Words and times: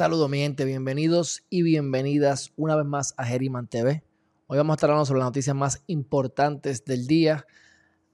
Saludos 0.00 0.30
mi 0.30 0.38
gente, 0.38 0.64
bienvenidos 0.64 1.44
y 1.50 1.60
bienvenidas 1.60 2.54
una 2.56 2.74
vez 2.74 2.86
más 2.86 3.12
a 3.18 3.26
Geriman 3.26 3.66
TV. 3.66 4.02
Hoy 4.46 4.56
vamos 4.56 4.72
a 4.72 4.76
estar 4.76 4.88
hablando 4.88 5.04
sobre 5.04 5.18
las 5.18 5.26
noticias 5.26 5.54
más 5.54 5.82
importantes 5.88 6.86
del 6.86 7.06
día. 7.06 7.46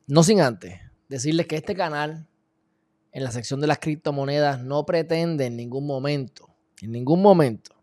No 0.09 0.25
sin 0.25 0.41
antes 0.41 0.81
decirles 1.09 1.47
que 1.47 1.55
este 1.55 1.77
canal, 1.77 2.27
en 3.13 3.23
la 3.23 3.31
sección 3.31 3.61
de 3.61 3.69
las 3.69 3.79
criptomonedas, 3.79 4.65
no 4.65 4.85
pretende 4.85 5.47
en 5.47 5.57
ningún 5.57 5.87
momento, 5.87 6.49
en 6.83 6.91
ningún 6.91 7.23
momento, 7.23 7.77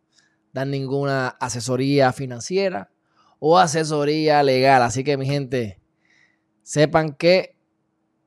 dar 0.51 0.67
ninguna 0.67 1.29
asesoría 1.39 2.11
financiera 2.11 2.91
o 3.39 3.57
asesoría 3.57 4.43
legal. 4.43 4.81
Así 4.81 5.05
que 5.05 5.15
mi 5.15 5.27
gente, 5.27 5.79
sepan 6.61 7.13
que 7.13 7.55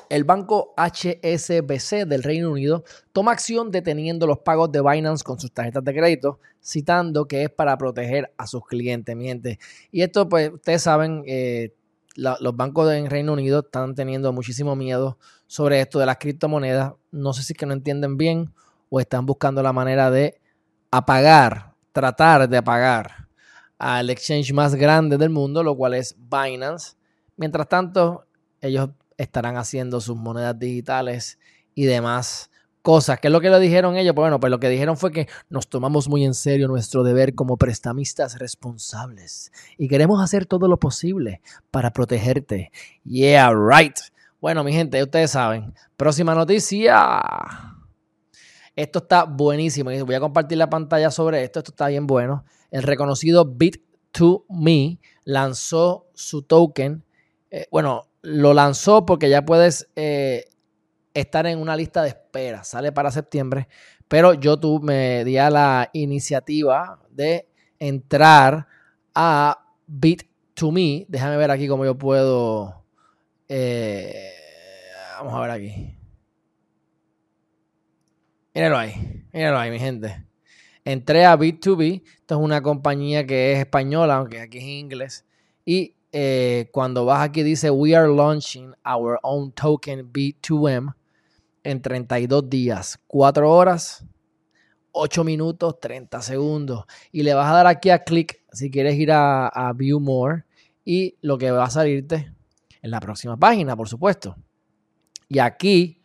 El 0.09 0.23
banco 0.23 0.73
HSBC 0.77 2.05
del 2.07 2.23
Reino 2.23 2.51
Unido 2.51 2.83
toma 3.11 3.33
acción 3.33 3.71
deteniendo 3.71 4.25
los 4.25 4.39
pagos 4.39 4.71
de 4.71 4.81
Binance 4.81 5.23
con 5.23 5.39
sus 5.39 5.51
tarjetas 5.51 5.83
de 5.83 5.93
crédito, 5.93 6.39
citando 6.63 7.27
que 7.27 7.43
es 7.43 7.49
para 7.49 7.77
proteger 7.77 8.33
a 8.37 8.47
sus 8.47 8.65
clientes, 8.65 9.15
mi 9.15 9.25
gente. 9.25 9.59
Y 9.91 10.01
esto, 10.01 10.29
pues, 10.29 10.51
ustedes 10.53 10.81
saben, 10.81 11.23
eh, 11.27 11.73
los 12.15 12.55
bancos 12.55 12.89
del 12.89 13.09
Reino 13.09 13.33
Unido 13.33 13.59
están 13.59 13.93
teniendo 13.95 14.33
muchísimo 14.33 14.75
miedo 14.75 15.19
sobre 15.45 15.81
esto 15.81 15.99
de 15.99 16.05
las 16.05 16.17
criptomonedas. 16.17 16.93
No 17.11 17.33
sé 17.33 17.43
si 17.43 17.53
es 17.53 17.59
que 17.59 17.65
no 17.65 17.73
entienden 17.73 18.17
bien 18.17 18.53
o 18.89 18.99
están 18.99 19.25
buscando 19.25 19.61
la 19.61 19.73
manera 19.73 20.09
de 20.09 20.39
apagar, 20.89 21.75
tratar 21.91 22.49
de 22.49 22.57
apagar 22.57 23.27
al 23.77 24.09
exchange 24.09 24.53
más 24.53 24.73
grande 24.73 25.17
del 25.17 25.29
mundo, 25.29 25.63
lo 25.63 25.75
cual 25.75 25.93
es 25.93 26.15
Binance. 26.17 26.95
Mientras 27.35 27.69
tanto, 27.69 28.25
ellos 28.61 28.89
estarán 29.17 29.57
haciendo 29.57 30.01
sus 30.01 30.15
monedas 30.15 30.57
digitales 30.57 31.39
y 31.75 31.85
demás 31.85 32.49
cosas. 32.81 33.19
¿Qué 33.19 33.27
es 33.27 33.31
lo 33.33 33.41
que 33.41 33.49
le 33.49 33.59
dijeron 33.59 33.97
ellos? 33.97 34.13
Pues 34.15 34.23
bueno, 34.23 34.39
pues 34.39 34.49
lo 34.49 34.59
que 34.59 34.69
dijeron 34.69 34.95
fue 34.95 35.11
que 35.11 35.27
nos 35.49 35.67
tomamos 35.67 36.07
muy 36.07 36.23
en 36.23 36.33
serio 36.33 36.69
nuestro 36.69 37.03
deber 37.03 37.35
como 37.35 37.57
prestamistas 37.57 38.39
responsables 38.39 39.51
y 39.77 39.89
queremos 39.89 40.23
hacer 40.23 40.45
todo 40.45 40.67
lo 40.69 40.77
posible 40.79 41.41
para 41.69 41.91
protegerte. 41.91 42.71
Yeah, 43.03 43.51
right. 43.51 43.97
Bueno, 44.39 44.63
mi 44.63 44.71
gente, 44.71 45.03
ustedes 45.03 45.31
saben. 45.31 45.73
Próxima 45.97 46.33
noticia. 46.33 47.21
Esto 48.73 48.99
está 48.99 49.23
buenísimo. 49.23 49.89
Voy 50.05 50.15
a 50.15 50.19
compartir 50.19 50.57
la 50.57 50.69
pantalla 50.69 51.11
sobre 51.11 51.43
esto. 51.43 51.59
Esto 51.59 51.71
está 51.71 51.87
bien 51.87 52.07
bueno. 52.07 52.45
El 52.69 52.83
reconocido 52.83 53.45
Bit2Me 53.45 54.99
lanzó 55.25 56.07
su 56.13 56.43
token. 56.43 57.03
Eh, 57.49 57.65
bueno, 57.71 58.06
lo 58.27 58.53
lanzó 58.53 59.05
porque 59.05 59.29
ya 59.29 59.45
puedes 59.45 59.87
eh, 59.95 60.49
estar 61.13 61.47
en 61.47 61.59
una 61.59 61.77
lista 61.77 62.03
de 62.03 62.09
espera. 62.09 62.65
Sale 62.65 62.91
para 62.91 63.09
septiembre. 63.09 63.69
Pero 64.09 64.33
yo 64.33 64.59
me 64.81 65.23
di 65.23 65.37
a 65.37 65.49
la 65.49 65.89
iniciativa 65.93 66.99
de 67.09 67.47
entrar 67.79 68.67
a 69.15 69.65
Bit2Me. 69.89 71.05
Déjame 71.07 71.37
ver 71.37 71.51
aquí 71.51 71.69
cómo 71.69 71.85
yo 71.85 71.97
puedo. 71.97 72.83
Eh, 73.47 74.33
vamos 75.17 75.33
a 75.33 75.39
ver 75.39 75.51
aquí. 75.51 75.97
Míralo 78.53 78.77
ahí. 78.77 79.25
Míralo 79.31 79.57
ahí, 79.57 79.71
mi 79.71 79.79
gente. 79.79 80.25
Entré 80.83 81.25
a 81.25 81.37
Bit2B. 81.37 82.03
Esto 82.03 82.35
es 82.35 82.41
una 82.41 82.61
compañía 82.61 83.25
que 83.25 83.53
es 83.53 83.59
española, 83.59 84.15
aunque 84.17 84.41
aquí 84.41 84.57
es 84.57 84.65
inglés. 84.65 85.25
Y 85.63 85.96
eh, 86.11 86.69
cuando 86.71 87.05
vas 87.05 87.21
aquí 87.21 87.43
dice 87.43 87.69
We 87.69 87.95
are 87.95 88.07
launching 88.07 88.73
our 88.85 89.19
own 89.23 89.51
token 89.51 90.11
B2M 90.11 90.93
en 91.63 91.81
32 91.81 92.49
días, 92.49 92.99
4 93.07 93.51
horas, 93.51 94.05
8 94.93 95.23
minutos, 95.23 95.79
30 95.79 96.21
segundos. 96.21 96.85
Y 97.11 97.23
le 97.23 97.33
vas 97.33 97.49
a 97.49 97.55
dar 97.55 97.67
aquí 97.67 97.89
a 97.89 98.03
click 98.03 98.41
si 98.51 98.71
quieres 98.71 98.95
ir 98.95 99.11
a, 99.11 99.73
View 99.75 99.99
More. 99.99 100.45
Y 100.85 101.17
lo 101.21 101.37
que 101.37 101.51
va 101.51 101.65
a 101.65 101.69
salirte 101.69 102.33
en 102.81 102.91
la 102.91 103.01
próxima 103.01 103.35
página, 103.35 103.75
por 103.75 103.89
supuesto. 103.89 104.35
Y 105.27 105.39
aquí 105.39 106.01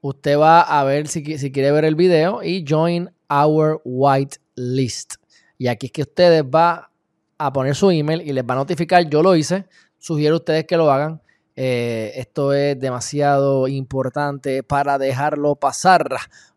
usted 0.00 0.36
va 0.36 0.60
a 0.60 0.82
ver 0.82 1.06
si, 1.06 1.38
si 1.38 1.52
quiere 1.52 1.70
ver 1.70 1.84
el 1.84 1.94
video 1.94 2.42
y 2.42 2.64
join 2.68 3.08
our 3.30 3.80
white 3.84 4.38
list. 4.56 5.14
Y 5.56 5.68
aquí 5.68 5.86
es 5.86 5.92
que 5.92 6.02
ustedes 6.02 6.42
va 6.42 6.90
a 7.38 7.52
poner 7.52 7.74
su 7.74 7.90
email 7.90 8.22
y 8.22 8.32
les 8.32 8.44
va 8.44 8.54
a 8.54 8.58
notificar. 8.58 9.08
Yo 9.08 9.22
lo 9.22 9.36
hice. 9.36 9.66
Sugiero 9.98 10.34
a 10.34 10.38
ustedes 10.38 10.66
que 10.66 10.76
lo 10.76 10.90
hagan. 10.90 11.20
Eh, 11.54 12.12
esto 12.16 12.52
es 12.52 12.78
demasiado 12.78 13.66
importante 13.68 14.62
para 14.62 14.98
dejarlo 14.98 15.56
pasar. 15.56 16.06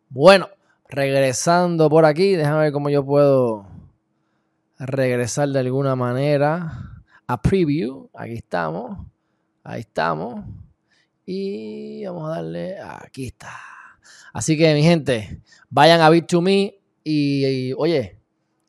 Bueno, 0.09 0.49
regresando 0.89 1.89
por 1.89 2.05
aquí, 2.05 2.35
déjame 2.35 2.63
ver 2.63 2.71
cómo 2.73 2.89
yo 2.89 3.05
puedo 3.05 3.65
regresar 4.77 5.49
de 5.49 5.59
alguna 5.59 5.95
manera 5.95 7.03
a 7.27 7.41
preview. 7.41 8.09
Aquí 8.13 8.33
estamos. 8.33 9.05
Ahí 9.63 9.81
estamos. 9.81 10.43
Y 11.25 12.05
vamos 12.05 12.29
a 12.29 12.35
darle. 12.35 12.77
Aquí 12.79 13.27
está. 13.27 13.51
Así 14.33 14.57
que, 14.57 14.73
mi 14.73 14.83
gente, 14.83 15.41
vayan 15.69 16.01
a 16.01 16.09
Bit2Me 16.09 16.75
y, 17.03 17.45
y 17.45 17.73
oye, 17.73 18.17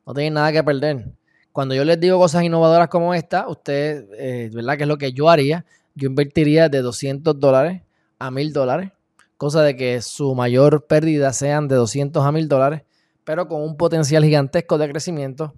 no 0.05 0.13
tienen 0.13 0.35
nada 0.35 0.51
que 0.51 0.63
perder. 0.63 1.11
Cuando 1.51 1.75
yo 1.75 1.83
les 1.83 1.99
digo 1.99 2.17
cosas 2.17 2.43
innovadoras 2.43 2.87
como 2.87 3.13
esta, 3.13 3.47
usted, 3.47 4.07
eh, 4.17 4.49
¿verdad? 4.53 4.77
Que 4.77 4.83
es 4.83 4.87
lo 4.87 4.97
que 4.97 5.11
yo 5.11 5.29
haría. 5.29 5.65
Yo 5.95 6.07
invertiría 6.07 6.69
de 6.69 6.81
200 6.81 7.39
dólares 7.39 7.81
a 8.19 8.31
1000 8.31 8.53
dólares, 8.53 8.91
cosa 9.37 9.61
de 9.63 9.75
que 9.75 10.01
su 10.01 10.33
mayor 10.35 10.85
pérdida 10.85 11.33
sean 11.33 11.67
de 11.67 11.75
200 11.75 12.23
a 12.23 12.31
1000 12.31 12.47
dólares, 12.47 12.83
pero 13.23 13.47
con 13.47 13.61
un 13.61 13.75
potencial 13.75 14.23
gigantesco 14.23 14.77
de 14.77 14.89
crecimiento. 14.89 15.53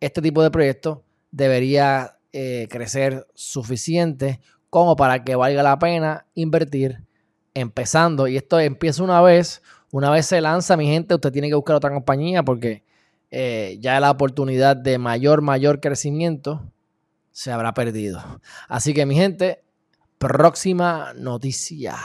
Este 0.00 0.22
tipo 0.22 0.42
de 0.42 0.50
proyecto 0.50 1.02
debería 1.30 2.18
eh, 2.32 2.66
crecer 2.70 3.26
suficiente 3.34 4.40
como 4.70 4.96
para 4.96 5.24
que 5.24 5.34
valga 5.34 5.62
la 5.62 5.78
pena 5.78 6.26
invertir 6.34 7.04
empezando. 7.54 8.28
Y 8.28 8.36
esto 8.36 8.60
empieza 8.60 9.02
una 9.02 9.20
vez, 9.20 9.62
una 9.90 10.10
vez 10.10 10.26
se 10.26 10.40
lanza, 10.40 10.76
mi 10.76 10.86
gente, 10.86 11.14
usted 11.14 11.32
tiene 11.32 11.48
que 11.48 11.54
buscar 11.54 11.76
otra 11.76 11.90
compañía 11.90 12.42
porque 12.42 12.82
eh, 13.30 13.76
ya 13.80 14.00
la 14.00 14.10
oportunidad 14.10 14.76
de 14.76 14.98
mayor, 14.98 15.42
mayor 15.42 15.80
crecimiento 15.80 16.62
se 17.30 17.52
habrá 17.52 17.74
perdido. 17.74 18.40
Así 18.68 18.94
que 18.94 19.06
mi 19.06 19.14
gente, 19.14 19.62
próxima 20.18 21.12
noticia. 21.14 21.96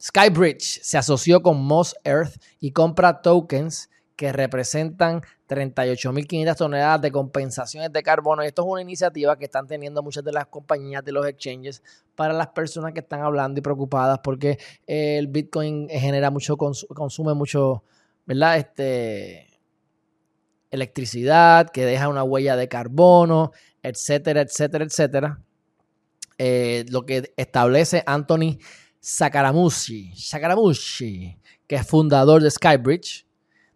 Skybridge 0.00 0.80
se 0.82 0.98
asoció 0.98 1.42
con 1.42 1.62
Moss 1.62 1.96
Earth 2.04 2.36
y 2.60 2.72
compra 2.72 3.22
tokens 3.22 3.88
que 4.16 4.32
representan 4.32 5.22
38.500 5.48 6.56
toneladas 6.56 7.00
de 7.02 7.10
compensaciones 7.10 7.92
de 7.92 8.02
carbono. 8.02 8.42
Esto 8.42 8.62
es 8.62 8.68
una 8.68 8.82
iniciativa 8.82 9.36
que 9.36 9.46
están 9.46 9.66
teniendo 9.66 10.02
muchas 10.02 10.24
de 10.24 10.32
las 10.32 10.46
compañías 10.46 11.04
de 11.04 11.12
los 11.12 11.26
exchanges 11.26 11.82
para 12.14 12.32
las 12.32 12.48
personas 12.48 12.92
que 12.92 13.00
están 13.00 13.20
hablando 13.22 13.58
y 13.58 13.62
preocupadas 13.62 14.20
porque 14.22 14.58
el 14.86 15.26
Bitcoin 15.28 15.88
genera 15.88 16.30
mucho, 16.30 16.56
consume 16.56 17.34
mucho, 17.34 17.82
¿verdad? 18.26 18.58
Este, 18.58 19.51
electricidad, 20.72 21.70
que 21.70 21.84
deja 21.84 22.08
una 22.08 22.24
huella 22.24 22.56
de 22.56 22.66
carbono, 22.66 23.52
etcétera, 23.82 24.40
etcétera, 24.40 24.84
etcétera. 24.84 25.40
Eh, 26.38 26.84
lo 26.88 27.06
que 27.06 27.32
establece 27.36 28.02
Anthony 28.06 28.58
Sakaramushi, 28.98 30.12
Sakaramushi, 30.16 31.38
que 31.68 31.76
es 31.76 31.86
fundador 31.86 32.42
de 32.42 32.50
Skybridge, 32.50 33.26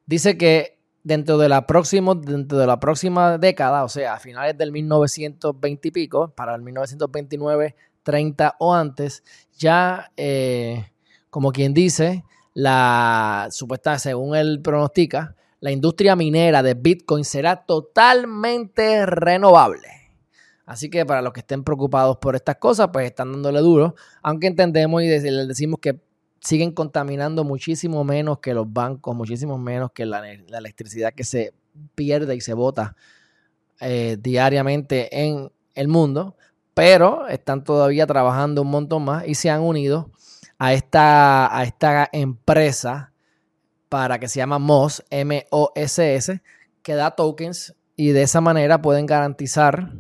dice 0.07 0.37
que 0.37 0.79
dentro 1.05 1.39
de 1.39 1.49
la, 1.49 1.67
próxima, 1.67 2.15
dentro 2.15 2.59
de 2.59 2.67
la 2.67 2.81
próxima 2.81 3.39
década, 3.39 3.85
o 3.85 3.89
sea, 3.89 4.15
a 4.15 4.19
finales 4.19 4.59
del 4.59 4.73
1920 4.73 5.89
y 5.89 5.91
pico, 5.93 6.33
para 6.35 6.55
el 6.55 6.63
1929, 6.63 7.77
30 8.03 8.57
o 8.59 8.75
antes, 8.75 9.23
ya, 9.57 10.11
eh, 10.17 10.91
como 11.31 11.53
quien 11.53 11.75
dice, 11.75 12.25
la 12.55 13.49
supuesta, 13.51 13.99
según 13.99 14.35
él 14.35 14.61
pronostica, 14.63 15.37
la 15.67 15.73
industria 15.73 16.15
minera 16.15 16.63
de 16.63 16.75
Bitcoin 16.75 17.25
será 17.25 17.57
totalmente 17.57 19.05
renovable. 19.05 19.89
Así 20.65 20.89
que 20.89 21.05
para 21.05 21.23
los 21.23 21.33
que 21.33 21.41
estén 21.41 21.65
preocupados 21.65 22.19
por 22.19 22.37
estas 22.37 22.55
cosas, 22.59 22.91
pues 22.93 23.07
están 23.07 23.33
dándole 23.33 23.59
duro, 23.59 23.97
aunque 24.23 24.47
entendemos 24.47 25.03
y 25.03 25.09
les 25.09 25.25
decimos 25.49 25.81
que 25.83 25.99
siguen 26.39 26.71
contaminando 26.71 27.43
muchísimo 27.43 28.05
menos 28.05 28.39
que 28.39 28.55
los 28.55 28.73
bancos, 28.73 29.17
muchísimo 29.17 29.59
menos 29.59 29.91
que 29.91 30.07
la, 30.07 30.31
electricidad 30.31 31.13
que 31.13 31.25
se 31.25 31.53
pierde 31.97 32.37
y 32.37 32.41
se 32.41 32.55
bota 32.55 32.95
eh, 33.81 34.19
diariamente 34.21 35.21
en 35.21 35.51
el 35.75 35.89
mundo, 35.89 36.37
pero 36.75 37.27
están 37.27 37.65
todavía 37.65 38.07
trabajando 38.07 38.63
un 38.63 38.71
montón 38.71 39.05
más 39.05 39.27
y 39.27 39.35
se 39.35 39.51
han 39.51 39.63
unido 39.63 40.13
a 40.59 40.75
esta, 40.75 41.59
a 41.59 41.65
esta 41.65 42.09
empresa 42.13 43.13
para 43.89 44.19
que 44.19 44.29
se 44.29 44.39
llama 44.39 44.59
MOSS, 44.59 45.05
M-O-S-S, 45.11 46.43
que 46.83 46.95
da 46.95 47.13
tokens 47.13 47.75
y 47.97 48.11
de 48.11 48.23
esa 48.23 48.41
manera 48.41 48.83
pueden 48.83 49.07
garantizar 49.07 49.93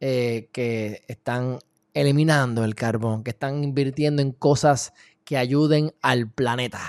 eh, 0.00 0.48
que 0.52 1.02
están 1.08 1.58
eliminando 1.94 2.64
el 2.64 2.74
carbón, 2.74 3.24
que 3.24 3.30
están 3.30 3.64
invirtiendo 3.64 4.22
en 4.22 4.32
cosas 4.32 4.92
que 5.24 5.36
ayuden 5.36 5.94
al 6.02 6.30
planeta. 6.30 6.80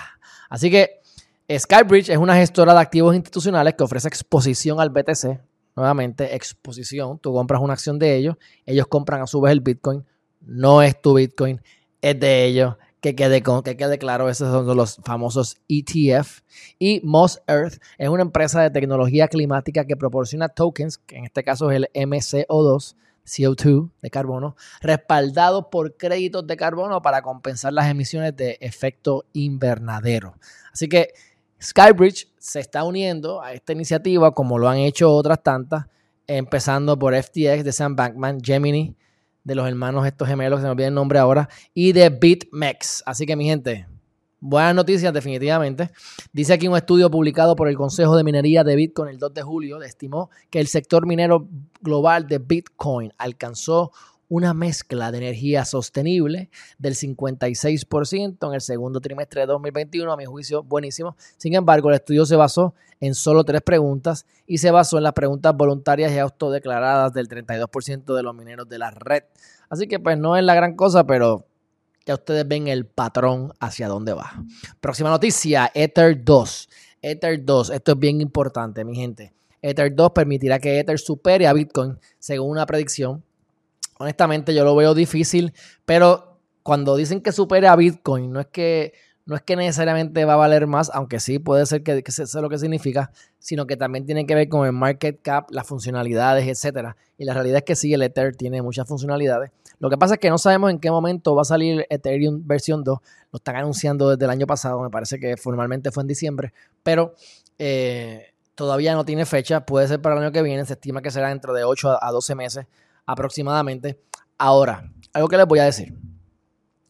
Así 0.50 0.70
que 0.70 1.02
Skybridge 1.50 2.10
es 2.10 2.18
una 2.18 2.36
gestora 2.36 2.74
de 2.74 2.80
activos 2.80 3.16
institucionales 3.16 3.76
que 3.76 3.84
ofrece 3.84 4.08
exposición 4.08 4.80
al 4.80 4.90
BTC. 4.90 5.40
Nuevamente, 5.76 6.36
exposición. 6.36 7.20
Tú 7.20 7.34
compras 7.34 7.62
una 7.62 7.74
acción 7.74 8.00
de 8.00 8.16
ellos, 8.16 8.36
ellos 8.66 8.88
compran 8.88 9.22
a 9.22 9.28
su 9.28 9.42
vez 9.42 9.52
el 9.52 9.62
Bitcoin. 9.62 10.06
No 10.42 10.82
es 10.82 11.00
tu 11.02 11.14
Bitcoin, 11.16 11.62
es 12.02 12.20
de 12.20 12.46
ellos. 12.46 12.76
Que 13.06 13.16
quede, 13.16 13.44
que 13.44 13.78
quede 13.78 14.00
claro, 14.00 14.30
esos 14.30 14.50
son 14.50 14.76
los 14.76 14.96
famosos 15.06 15.58
ETF. 15.70 16.40
Y 16.80 17.02
Moss 17.04 17.40
Earth 17.46 17.80
es 18.00 18.10
una 18.10 18.24
empresa 18.24 18.64
de 18.64 18.72
tecnología 18.72 19.28
climática 19.28 19.86
que 19.86 19.96
proporciona 19.96 20.50
tokens, 20.50 20.98
que 20.98 21.18
en 21.18 21.26
este 21.26 21.44
caso 21.44 21.70
es 21.70 21.78
el 21.78 21.90
MCO2, 21.94 22.96
CO2 23.24 23.92
de 24.02 24.10
carbono, 24.10 24.56
respaldado 24.82 25.70
por 25.70 25.98
créditos 25.98 26.48
de 26.48 26.58
carbono 26.58 27.04
para 27.04 27.22
compensar 27.22 27.74
las 27.74 27.92
emisiones 27.92 28.36
de 28.36 28.58
efecto 28.60 29.26
invernadero. 29.34 30.34
Así 30.74 30.90
que 30.90 31.14
Skybridge 31.62 32.34
se 32.40 32.60
está 32.60 32.84
uniendo 32.86 33.40
a 33.40 33.54
esta 33.54 33.74
iniciativa 33.74 34.34
como 34.34 34.58
lo 34.58 34.68
han 34.68 34.78
hecho 34.78 35.14
otras 35.14 35.44
tantas, 35.44 35.86
empezando 36.26 36.98
por 36.98 37.14
FTX 37.14 37.64
de 37.64 37.72
Sam 37.72 37.96
Bankman, 37.96 38.40
Gemini 38.42 38.96
de 39.46 39.56
los 39.56 39.66
hermanos 39.68 40.06
estos 40.06 40.28
gemelos, 40.28 40.60
se 40.60 40.66
me 40.66 40.72
olvida 40.72 40.88
el 40.88 40.94
nombre 40.94 41.20
ahora, 41.20 41.48
y 41.74 41.94
de 41.94 42.10
BitMEX. 42.10 43.04
Así 43.06 43.26
que 43.26 43.38
mi 43.38 43.46
gente, 43.46 43.88
Buenas 44.48 44.76
noticias, 44.76 45.12
definitivamente. 45.12 45.90
Dice 46.32 46.54
aquí 46.54 46.68
un 46.68 46.78
estudio 46.78 47.10
publicado 47.10 47.56
por 47.56 47.68
el 47.68 47.76
Consejo 47.76 48.16
de 48.16 48.24
Minería 48.24 48.64
de 48.64 48.76
Bitcoin 48.76 49.10
el 49.10 49.18
2 49.18 49.34
de 49.34 49.42
julio, 49.42 49.82
estimó 49.82 50.30
que 50.52 50.60
el 50.60 50.68
sector 50.68 51.08
minero 51.08 51.48
global 51.82 52.28
de 52.28 52.38
Bitcoin 52.38 53.12
alcanzó 53.18 53.92
una 54.30 54.54
mezcla 54.54 55.12
de 55.12 55.20
energía 55.20 55.66
sostenible 55.66 56.50
del 56.78 56.96
56% 56.96 58.48
en 58.48 58.54
el 58.54 58.62
segundo 58.62 59.02
trimestre 59.02 59.42
de 59.42 59.48
2021, 59.48 60.12
a 60.12 60.18
mi 60.18 60.26
juicio 60.26 60.64
buenísimo. 60.64 61.16
Sin 61.38 61.54
embargo, 61.56 61.90
el 61.90 61.96
estudio 61.96 62.26
se 62.26 62.36
basó 62.36 62.74
en 63.00 63.14
solo 63.16 63.44
tres 63.44 63.62
preguntas 63.62 64.26
y 64.48 64.58
se 64.58 64.72
basó 64.72 64.98
en 64.98 65.04
las 65.04 65.14
preguntas 65.14 65.56
voluntarias 65.56 66.12
y 66.12 66.18
autodeclaradas 66.18 67.14
del 67.14 67.28
32% 67.28 68.16
de 68.16 68.24
los 68.24 68.36
mineros 68.36 68.68
de 68.68 68.80
la 68.80 68.92
red. 68.92 69.24
Así 69.70 69.88
que 69.88 70.00
pues 70.00 70.18
no 70.18 70.38
es 70.38 70.44
la 70.44 70.56
gran 70.56 70.76
cosa, 70.76 71.06
pero 71.06 71.48
ya 72.06 72.14
ustedes 72.14 72.48
ven 72.48 72.68
el 72.68 72.86
patrón 72.86 73.52
hacia 73.60 73.88
dónde 73.88 74.14
va. 74.14 74.44
Próxima 74.80 75.10
noticia, 75.10 75.72
Ether 75.74 76.24
2. 76.24 76.70
Ether 77.02 77.44
2, 77.44 77.70
esto 77.72 77.92
es 77.94 78.00
bien 78.00 78.22
importante, 78.22 78.84
mi 78.84 78.96
gente. 78.96 79.34
Ether 79.62 79.96
2 79.96 80.12
permitirá 80.12 80.60
que 80.60 80.80
Ether 80.80 81.00
supere 81.00 81.48
a 81.48 81.54
Bitcoin 81.54 82.00
según 82.20 82.52
una 82.52 82.66
predicción. 82.66 83.24
Honestamente, 83.98 84.54
yo 84.54 84.64
lo 84.66 84.76
veo 84.76 84.94
difícil, 84.94 85.54
pero 85.86 86.40
cuando 86.64 86.96
dicen 86.96 87.22
que 87.22 87.32
supere 87.32 87.68
a 87.68 87.76
Bitcoin, 87.76 88.32
no 88.32 88.40
es 88.40 88.48
que 88.48 88.94
no 89.26 89.36
es 89.36 89.42
que 89.42 89.56
necesariamente 89.56 90.24
va 90.24 90.34
a 90.34 90.38
valer 90.38 90.68
más, 90.68 90.92
aunque 90.94 91.20
sí 91.20 91.40
puede 91.40 91.66
ser 91.66 91.82
que, 91.82 92.04
que 92.04 92.12
sea 92.12 92.42
lo 92.42 92.50
que 92.50 92.60
significa, 92.60 93.12
sino 93.40 93.66
que 93.66 93.76
también 93.76 94.06
tiene 94.06 94.28
que 94.28 94.36
ver 94.36 94.50
con 94.50 94.68
el 94.68 94.72
market 94.72 95.20
cap, 95.24 95.50
las 95.50 95.66
funcionalidades, 95.66 96.48
etcétera. 96.48 96.96
Y 97.18 97.26
la 97.26 97.34
realidad 97.34 97.58
es 97.58 97.64
que 97.64 97.76
sí, 97.76 97.92
el 97.92 98.04
Ether 98.04 98.36
tiene 98.36 98.62
muchas 98.62 98.88
funcionalidades. 98.88 99.52
Lo 99.80 99.90
que 99.90 99.98
pasa 99.98 100.16
es 100.16 100.20
que 100.20 100.30
no 100.30 100.38
sabemos 100.38 100.70
en 100.70 100.80
qué 100.80 100.92
momento 100.92 101.34
va 101.34 101.42
a 101.42 101.46
salir 101.46 101.88
Ethereum 101.90 102.46
versión 102.46 102.84
2. 102.84 103.00
Lo 103.32 103.38
están 103.38 103.56
anunciando 103.56 104.12
desde 104.12 104.26
el 104.26 104.32
año 104.32 104.46
pasado, 104.46 104.80
me 104.80 104.92
parece 104.92 105.20
que 105.20 105.38
formalmente 105.38 105.92
fue 105.92 106.04
en 106.04 106.08
diciembre, 106.08 106.54
pero 106.84 107.16
eh, 107.58 108.34
todavía 108.54 108.94
no 108.94 109.06
tiene 109.06 109.26
fecha. 109.26 109.66
Puede 109.66 109.88
ser 109.88 110.02
para 110.02 110.16
el 110.16 110.22
año 110.22 110.32
que 110.32 110.44
viene, 110.44 110.66
se 110.66 110.74
estima 110.74 111.02
que 111.02 111.10
será 111.10 111.30
dentro 111.30 111.54
de 111.54 111.64
8 111.64 111.98
a 112.04 112.12
12 112.12 112.36
meses 112.36 112.66
aproximadamente. 113.06 114.00
Ahora, 114.38 114.92
algo 115.14 115.28
que 115.28 115.38
les 115.38 115.46
voy 115.46 115.60
a 115.60 115.66
decir. 115.66 115.98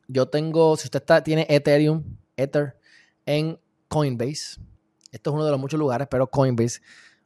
Yo 0.07 0.27
tengo, 0.27 0.77
si 0.77 0.85
usted 0.85 0.99
está, 0.99 1.23
tiene 1.23 1.45
Ethereum, 1.49 2.03
Ether 2.37 2.77
en 3.25 3.59
Coinbase. 3.87 4.59
Esto 5.11 5.29
es 5.29 5.33
uno 5.33 5.45
de 5.45 5.51
los 5.51 5.59
muchos 5.59 5.79
lugares, 5.79 6.07
pero 6.09 6.27
Coinbase, 6.27 6.81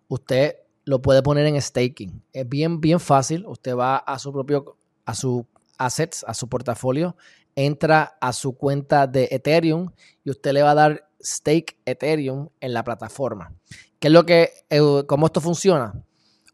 usted 0.07 0.56
lo 0.86 1.01
puede 1.01 1.21
poner 1.21 1.45
en 1.45 1.62
staking. 1.62 2.24
Es 2.33 2.47
bien, 2.47 2.80
bien 2.81 3.00
fácil. 3.00 3.45
Usted 3.47 3.75
va 3.75 3.97
a 3.97 4.18
su 4.19 4.31
propio, 4.31 4.77
a 5.06 5.13
su 5.13 5.45
assets, 5.77 6.24
a 6.27 6.33
su 6.33 6.47
portafolio, 6.47 7.15
entra 7.56 8.18
a 8.21 8.33
su 8.33 8.56
cuenta 8.56 9.07
de 9.07 9.27
Ethereum 9.31 9.91
y 10.24 10.30
usted 10.30 10.51
le 10.51 10.62
va 10.62 10.71
a 10.71 10.75
dar 10.75 11.09
stake 11.21 11.77
Ethereum 11.86 12.50
en 12.59 12.74
la 12.74 12.83
plataforma. 12.83 13.53
¿Qué 14.00 14.07
es 14.07 14.13
lo 14.13 14.25
que, 14.25 14.51
eh, 14.69 15.03
cómo 15.07 15.25
esto 15.25 15.41
funciona? 15.41 15.94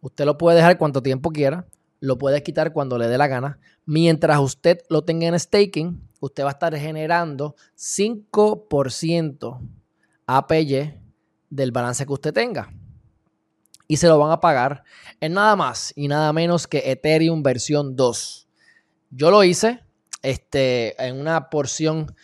Usted 0.02 0.26
lo 0.26 0.38
puede 0.38 0.58
dejar 0.58 0.78
cuanto 0.78 1.02
tiempo 1.02 1.32
quiera, 1.32 1.66
lo 2.06 2.18
puede 2.18 2.44
quitar 2.44 2.72
cuando 2.72 2.98
le 2.98 3.08
dé 3.08 3.18
la 3.18 3.28
gana. 3.28 3.60
Mientras 3.86 4.40
usted 4.40 4.80
lo 4.90 5.04
tenga 5.04 5.28
en 5.28 5.40
staking, 5.40 6.08
usted 6.20 6.44
va 6.44 6.50
a 6.50 6.52
estar 6.52 6.76
generando 6.78 7.56
5% 7.78 9.60
APY 10.28 10.94
del 11.50 11.72
balance 11.72 12.06
que 12.06 12.14
usted 12.14 12.34
tenga. 12.34 12.74
Y 13.88 13.98
se 13.98 14.08
lo 14.08 14.18
van 14.18 14.32
a 14.32 14.40
pagar 14.40 14.84
en 15.20 15.34
nada 15.34 15.56
más 15.56 15.94
y 15.96 16.08
nada 16.08 16.32
menos 16.34 16.68
que 16.68 16.92
Ethereum 16.92 17.44
versión 17.44 17.96
2. 17.96 18.48
Yo 19.12 19.32
lo 19.32 19.44
hice 19.44 19.84
este, 20.24 21.02
en 21.04 21.20
una 21.20 21.50
porción 21.50 22.16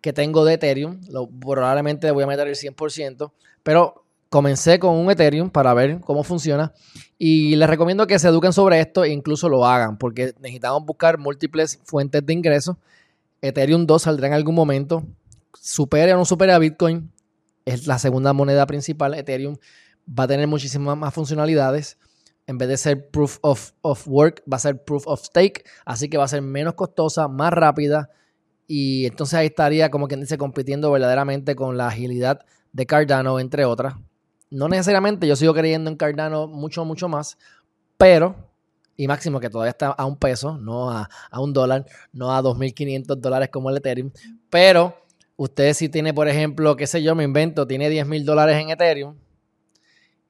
que 0.00 0.12
tengo 0.12 0.44
de 0.44 0.54
Ethereum. 0.54 1.00
Lo, 1.10 1.28
probablemente 1.28 2.10
voy 2.10 2.24
a 2.24 2.26
meter 2.26 2.48
el 2.48 2.56
100%, 2.56 3.32
pero 3.62 4.06
comencé 4.30 4.78
con 4.78 4.94
un 4.94 5.10
Ethereum 5.10 5.50
para 5.50 5.74
ver 5.74 6.00
cómo 6.00 6.22
funciona 6.22 6.72
y 7.18 7.56
les 7.56 7.68
recomiendo 7.68 8.06
que 8.06 8.18
se 8.18 8.28
eduquen 8.28 8.52
sobre 8.52 8.80
esto 8.80 9.04
e 9.04 9.10
incluso 9.10 9.48
lo 9.48 9.66
hagan 9.66 9.98
porque 9.98 10.34
necesitamos 10.38 10.86
buscar 10.86 11.18
múltiples 11.18 11.80
fuentes 11.84 12.24
de 12.24 12.32
ingresos. 12.32 12.76
Ethereum 13.42 13.86
2 13.86 14.02
saldrá 14.02 14.28
en 14.28 14.34
algún 14.34 14.54
momento, 14.54 15.02
supere 15.60 16.14
o 16.14 16.16
no 16.16 16.24
supere 16.24 16.52
a 16.52 16.58
Bitcoin, 16.58 17.10
es 17.64 17.88
la 17.88 17.98
segunda 17.98 18.32
moneda 18.32 18.66
principal. 18.66 19.14
Ethereum 19.14 19.56
va 20.08 20.24
a 20.24 20.28
tener 20.28 20.46
muchísimas 20.46 20.96
más 20.96 21.12
funcionalidades. 21.12 21.98
En 22.46 22.56
vez 22.56 22.68
de 22.68 22.76
ser 22.76 23.10
proof 23.10 23.38
of, 23.42 23.72
work, 24.06 24.42
va 24.50 24.56
a 24.56 24.60
ser 24.60 24.82
proof 24.84 25.06
of 25.06 25.22
stake, 25.22 25.64
así 25.84 26.08
que 26.08 26.18
va 26.18 26.24
a 26.24 26.28
ser 26.28 26.42
menos 26.42 26.74
costosa, 26.74 27.26
más 27.26 27.52
rápida 27.52 28.10
y 28.66 29.06
entonces 29.06 29.34
ahí 29.34 29.46
estaría 29.48 29.90
como 29.90 30.06
quien 30.06 30.20
dice 30.20 30.38
compitiendo 30.38 30.92
verdaderamente 30.92 31.56
con 31.56 31.76
la 31.76 31.88
agilidad 31.88 32.40
de 32.72 32.86
Cardano, 32.86 33.40
entre 33.40 33.64
otras 33.64 33.94
no 34.50 34.68
necesariamente 34.68 35.26
yo 35.26 35.36
sigo 35.36 35.54
creyendo 35.54 35.90
en 35.90 35.96
Cardano 35.96 36.46
mucho, 36.46 36.84
mucho 36.84 37.08
más, 37.08 37.38
pero, 37.96 38.34
y 38.96 39.06
máximo 39.06 39.40
que 39.40 39.48
todavía 39.48 39.70
está 39.70 39.88
a 39.88 40.04
un 40.04 40.16
peso, 40.16 40.58
no 40.58 40.90
a, 40.90 41.08
un 41.38 41.52
dólar, 41.52 41.86
no 42.12 42.34
a 42.34 42.42
2.500 42.42 43.16
dólares 43.16 43.48
como 43.50 43.70
el 43.70 43.76
Ethereum, 43.76 44.10
pero 44.50 44.96
usted 45.36 45.72
si 45.74 45.88
tiene, 45.88 46.12
por 46.12 46.28
ejemplo, 46.28 46.76
qué 46.76 46.86
sé 46.86 47.02
yo, 47.02 47.14
me 47.14 47.24
invento, 47.24 47.66
tiene 47.66 47.88
10.000 47.88 48.24
dólares 48.24 48.56
en 48.60 48.70
Ethereum, 48.70 49.16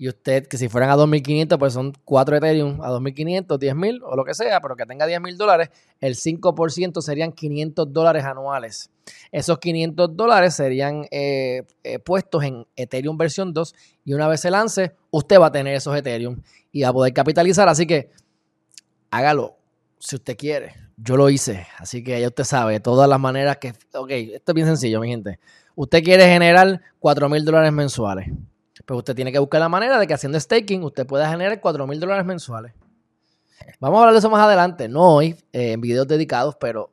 y 0.01 0.09
usted, 0.09 0.47
que 0.47 0.57
si 0.57 0.71
fueran 0.71 0.89
a 0.89 0.97
2.500, 0.97 1.59
pues 1.59 1.75
son 1.75 1.93
4 2.07 2.39
Ethereum 2.39 2.81
a 2.81 2.89
2.500, 2.89 3.59
10.000 3.59 4.01
o 4.03 4.17
lo 4.17 4.25
que 4.25 4.33
sea, 4.33 4.59
pero 4.63 4.75
que 4.75 4.87
tenga 4.87 5.07
10.000 5.07 5.37
dólares, 5.37 5.69
el 6.01 6.15
5% 6.15 7.03
serían 7.03 7.33
500 7.33 7.93
dólares 7.93 8.25
anuales. 8.25 8.89
Esos 9.31 9.59
500 9.59 10.17
dólares 10.17 10.55
serían 10.55 11.05
eh, 11.11 11.65
eh, 11.85 11.99
puestos 11.99 12.43
en 12.45 12.67
Ethereum 12.77 13.19
versión 13.19 13.53
2 13.53 13.75
y 14.07 14.15
una 14.15 14.27
vez 14.27 14.41
se 14.41 14.51
lance, 14.51 14.93
usted 15.11 15.39
va 15.39 15.49
a 15.49 15.53
tener 15.53 15.75
esos 15.75 15.95
Ethereum 15.95 16.41
y 16.73 16.81
va 16.81 16.89
a 16.89 16.93
poder 16.95 17.13
capitalizar. 17.13 17.69
Así 17.69 17.87
que 17.87 18.09
hágalo 19.11 19.59
si 19.99 20.17
usted 20.17 20.35
quiere. 20.35 20.77
Yo 20.97 21.19
lo 21.19 21.29
hice, 21.29 21.67
así 21.77 22.03
que 22.03 22.19
ya 22.19 22.29
usted 22.29 22.45
sabe 22.45 22.81
todas 22.81 23.07
las 23.07 23.21
maneras 23.21 23.59
que... 23.59 23.75
Ok, 23.93 24.13
esto 24.13 24.53
es 24.53 24.55
bien 24.55 24.67
sencillo, 24.67 24.99
mi 24.99 25.09
gente. 25.09 25.39
Usted 25.75 26.03
quiere 26.03 26.25
generar 26.25 26.81
4 27.01 27.29
mil 27.29 27.45
dólares 27.45 27.73
mensuales 27.73 28.31
Pero 28.87 28.99
usted 28.99 29.15
tiene 29.15 29.33
que 29.33 29.39
buscar 29.39 29.61
la 29.61 29.69
manera 29.69 29.99
de 29.99 30.07
que 30.07 30.15
haciendo 30.15 30.39
staking 30.39 30.83
usted 30.83 31.07
pueda 31.07 31.29
generar 31.31 31.61
4 31.61 31.87
mil 31.87 32.01
dólares 32.01 32.25
mensuales. 32.25 32.73
Vamos 33.79 33.97
a 33.97 34.01
hablar 34.01 34.15
de 34.15 34.19
eso 34.19 34.31
más 34.31 34.45
adelante, 34.45 34.89
no 34.89 35.17
hoy, 35.17 35.37
eh, 35.53 35.73
en 35.73 35.81
videos 35.81 36.09
dedicados, 36.09 36.57
pero 36.59 36.91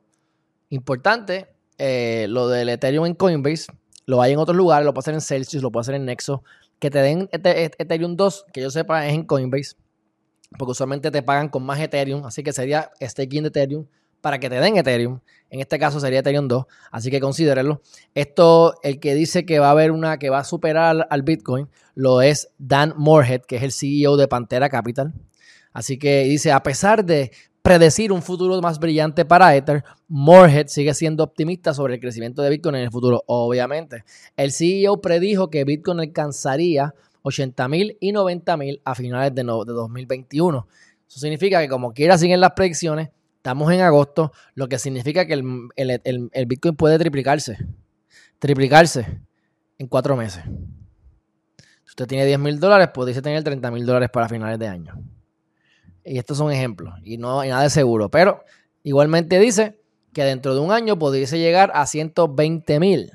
importante, 0.68 1.48
eh, 1.78 2.26
lo 2.28 2.48
del 2.48 2.68
Ethereum 2.68 3.06
en 3.06 3.14
Coinbase, 3.14 3.66
lo 4.06 4.20
hay 4.22 4.32
en 4.32 4.38
otros 4.38 4.56
lugares, 4.56 4.84
lo 4.84 4.92
puede 4.92 5.02
hacer 5.04 5.14
en 5.14 5.20
Celsius, 5.20 5.62
lo 5.62 5.70
puede 5.70 5.82
hacer 5.82 5.94
en 5.94 6.04
Nexo, 6.04 6.42
que 6.78 6.90
te 6.90 6.98
den 7.00 7.28
Ethereum 7.32 8.16
2, 8.16 8.46
que 8.52 8.60
yo 8.60 8.70
sepa 8.70 9.06
es 9.06 9.14
en 9.14 9.24
Coinbase, 9.24 9.76
porque 10.58 10.72
usualmente 10.72 11.10
te 11.10 11.22
pagan 11.22 11.48
con 11.48 11.64
más 11.64 11.80
Ethereum, 11.80 12.24
así 12.24 12.42
que 12.42 12.52
sería 12.52 12.90
staking 13.00 13.44
de 13.44 13.48
Ethereum 13.48 13.86
para 14.20 14.38
que 14.38 14.48
te 14.50 14.60
den 14.60 14.76
Ethereum. 14.76 15.20
En 15.50 15.60
este 15.60 15.78
caso 15.78 15.98
sería 15.98 16.20
Ethereum 16.20 16.46
2, 16.46 16.66
así 16.90 17.10
que 17.10 17.20
considérenlo. 17.20 17.80
Esto, 18.14 18.74
el 18.82 19.00
que 19.00 19.14
dice 19.14 19.46
que 19.46 19.58
va 19.58 19.68
a 19.68 19.70
haber 19.70 19.92
una 19.92 20.18
que 20.18 20.28
va 20.28 20.40
a 20.40 20.44
superar 20.44 21.06
al 21.08 21.22
Bitcoin, 21.22 21.68
lo 21.94 22.20
es 22.20 22.50
Dan 22.58 22.92
Morehead, 22.96 23.42
que 23.42 23.56
es 23.56 23.62
el 23.62 23.72
CEO 23.72 24.16
de 24.16 24.28
Pantera 24.28 24.68
Capital. 24.68 25.14
Así 25.72 25.98
que 25.98 26.24
dice, 26.24 26.52
a 26.52 26.62
pesar 26.62 27.04
de 27.04 27.30
predecir 27.62 28.12
un 28.12 28.22
futuro 28.22 28.60
más 28.60 28.78
brillante 28.78 29.24
para 29.24 29.54
Ether, 29.54 29.84
Morehead 30.08 30.68
sigue 30.68 30.94
siendo 30.94 31.24
optimista 31.24 31.74
sobre 31.74 31.94
el 31.94 32.00
crecimiento 32.00 32.42
de 32.42 32.50
Bitcoin 32.50 32.76
en 32.76 32.82
el 32.82 32.90
futuro. 32.90 33.22
Obviamente, 33.26 34.04
el 34.36 34.52
CEO 34.52 35.00
predijo 35.00 35.50
que 35.50 35.64
Bitcoin 35.64 36.00
alcanzaría 36.00 36.94
80 37.22 37.68
mil 37.68 37.96
y 38.00 38.12
90 38.12 38.56
mil 38.56 38.80
a 38.84 38.94
finales 38.94 39.34
de, 39.34 39.42
2021. 39.42 40.66
Eso 41.06 41.20
significa 41.20 41.60
que 41.60 41.68
como 41.68 41.92
quiera 41.92 42.18
siguen 42.18 42.40
las 42.40 42.52
predicciones, 42.52 43.10
estamos 43.48 43.72
en 43.72 43.80
agosto, 43.80 44.30
lo 44.54 44.68
que 44.68 44.78
significa 44.78 45.24
que 45.24 45.32
el, 45.32 46.46
Bitcoin 46.46 46.76
puede 46.76 46.98
triplicarse. 46.98 47.56
Triplicarse 48.38 49.22
en 49.78 49.86
cuatro 49.86 50.16
meses. 50.16 50.44
Si 51.56 51.88
usted 51.88 52.06
tiene 52.06 52.26
10 52.26 52.38
mil 52.40 52.60
dólares, 52.60 52.90
puede 52.92 53.18
tener 53.22 53.42
30 53.42 53.70
mil 53.70 53.86
dólares 53.86 54.10
para 54.12 54.28
finales 54.28 54.58
de 54.58 54.68
año. 54.68 55.02
Y 56.04 56.18
estos 56.18 56.36
son 56.36 56.52
ejemplos. 56.52 56.94
Y 57.02 57.16
no 57.16 57.40
hay 57.40 57.48
nada 57.48 57.62
de 57.62 57.70
seguro. 57.70 58.10
Pero 58.10 58.44
igualmente 58.82 59.38
dice 59.38 59.80
que 60.12 60.24
dentro 60.24 60.54
de 60.54 60.60
un 60.60 60.70
año 60.70 60.98
pudiese 60.98 61.38
llegar 61.38 61.70
a 61.72 61.86
120 61.86 62.80
mil. 62.80 63.12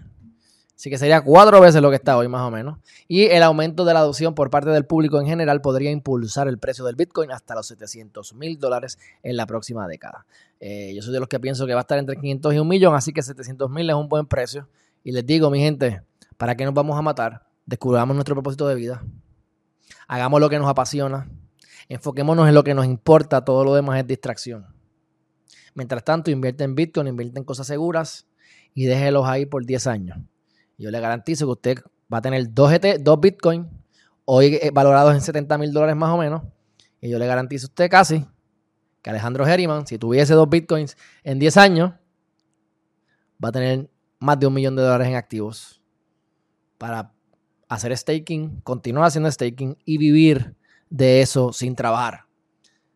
Así 0.75 0.89
que 0.89 0.97
sería 0.97 1.21
cuatro 1.21 1.61
veces 1.61 1.81
lo 1.81 1.89
que 1.89 1.95
está 1.95 2.17
hoy 2.17 2.27
más 2.27 2.41
o 2.41 2.51
menos. 2.51 2.79
Y 3.07 3.25
el 3.25 3.43
aumento 3.43 3.85
de 3.85 3.93
la 3.93 3.99
adopción 3.99 4.33
por 4.33 4.49
parte 4.49 4.69
del 4.71 4.85
público 4.85 5.19
en 5.19 5.27
general 5.27 5.61
podría 5.61 5.91
impulsar 5.91 6.47
el 6.47 6.57
precio 6.57 6.83
del 6.83 6.95
Bitcoin 6.95 7.31
hasta 7.31 7.55
los 7.55 7.67
700 7.67 8.33
mil 8.33 8.57
dólares 8.59 8.97
en 9.21 9.37
la 9.37 9.45
próxima 9.45 9.87
década. 9.87 10.25
Eh, 10.59 10.93
yo 10.95 11.01
soy 11.01 11.13
de 11.13 11.19
los 11.19 11.29
que 11.29 11.39
pienso 11.39 11.67
que 11.67 11.73
va 11.73 11.81
a 11.81 11.83
estar 11.83 11.99
entre 11.99 12.15
500 12.15 12.53
y 12.53 12.59
un 12.59 12.67
millón, 12.67 12.95
así 12.95 13.13
que 13.13 13.21
700 13.21 13.69
mil 13.69 13.89
es 13.89 13.95
un 13.95 14.09
buen 14.09 14.25
precio. 14.25 14.67
Y 15.03 15.11
les 15.11 15.25
digo, 15.25 15.49
mi 15.51 15.59
gente, 15.59 16.01
¿para 16.37 16.55
qué 16.55 16.65
nos 16.65 16.73
vamos 16.73 16.97
a 16.97 17.01
matar? 17.01 17.45
Descubramos 17.65 18.15
nuestro 18.15 18.35
propósito 18.35 18.67
de 18.67 18.75
vida. 18.75 19.03
Hagamos 20.07 20.41
lo 20.41 20.49
que 20.49 20.57
nos 20.57 20.67
apasiona. 20.67 21.29
Enfoquémonos 21.87 22.47
en 22.47 22.55
lo 22.55 22.63
que 22.63 22.73
nos 22.73 22.85
importa, 22.85 23.45
todo 23.45 23.63
lo 23.63 23.75
demás 23.75 23.99
es 23.99 24.07
distracción. 24.07 24.65
Mientras 25.75 26.03
tanto, 26.03 26.31
invierte 26.31 26.63
en 26.63 26.75
Bitcoin, 26.75 27.07
invierte 27.07 27.39
en 27.39 27.45
cosas 27.45 27.67
seguras 27.67 28.27
y 28.73 28.85
déjelos 28.85 29.25
ahí 29.27 29.45
por 29.45 29.65
10 29.65 29.87
años. 29.87 30.17
Yo 30.83 30.91
le 30.91 30.99
garantizo 30.99 31.45
que 31.45 31.51
usted 31.51 31.83
va 32.13 32.17
a 32.17 32.21
tener 32.21 32.53
dos, 32.53 32.69
GT, 32.69 32.97
dos 32.99 33.17
Bitcoin, 33.17 33.69
hoy 34.25 34.59
eh, 34.61 34.69
valorados 34.73 35.13
en 35.13 35.21
70 35.21 35.57
mil 35.57 35.71
dólares 35.71 35.95
más 35.95 36.09
o 36.09 36.17
menos. 36.17 36.43
Y 36.99 37.09
yo 37.09 37.17
le 37.17 37.25
garantizo 37.25 37.67
a 37.67 37.69
usted 37.69 37.89
casi 37.89 38.27
que 39.01 39.09
Alejandro 39.09 39.47
Herriman, 39.47 39.87
si 39.87 39.97
tuviese 39.97 40.33
dos 40.33 40.49
Bitcoins 40.49 40.97
en 41.23 41.39
10 41.39 41.55
años, 41.55 41.93
va 43.41 43.47
a 43.47 43.51
tener 43.53 43.89
más 44.19 44.37
de 44.37 44.47
un 44.47 44.53
millón 44.53 44.75
de 44.75 44.81
dólares 44.81 45.07
en 45.07 45.15
activos 45.15 45.81
para 46.77 47.13
hacer 47.69 47.95
staking, 47.95 48.59
continuar 48.59 49.05
haciendo 49.05 49.31
staking 49.31 49.77
y 49.85 49.97
vivir 49.97 50.53
de 50.89 51.21
eso 51.21 51.53
sin 51.53 51.77
trabajar. 51.77 52.25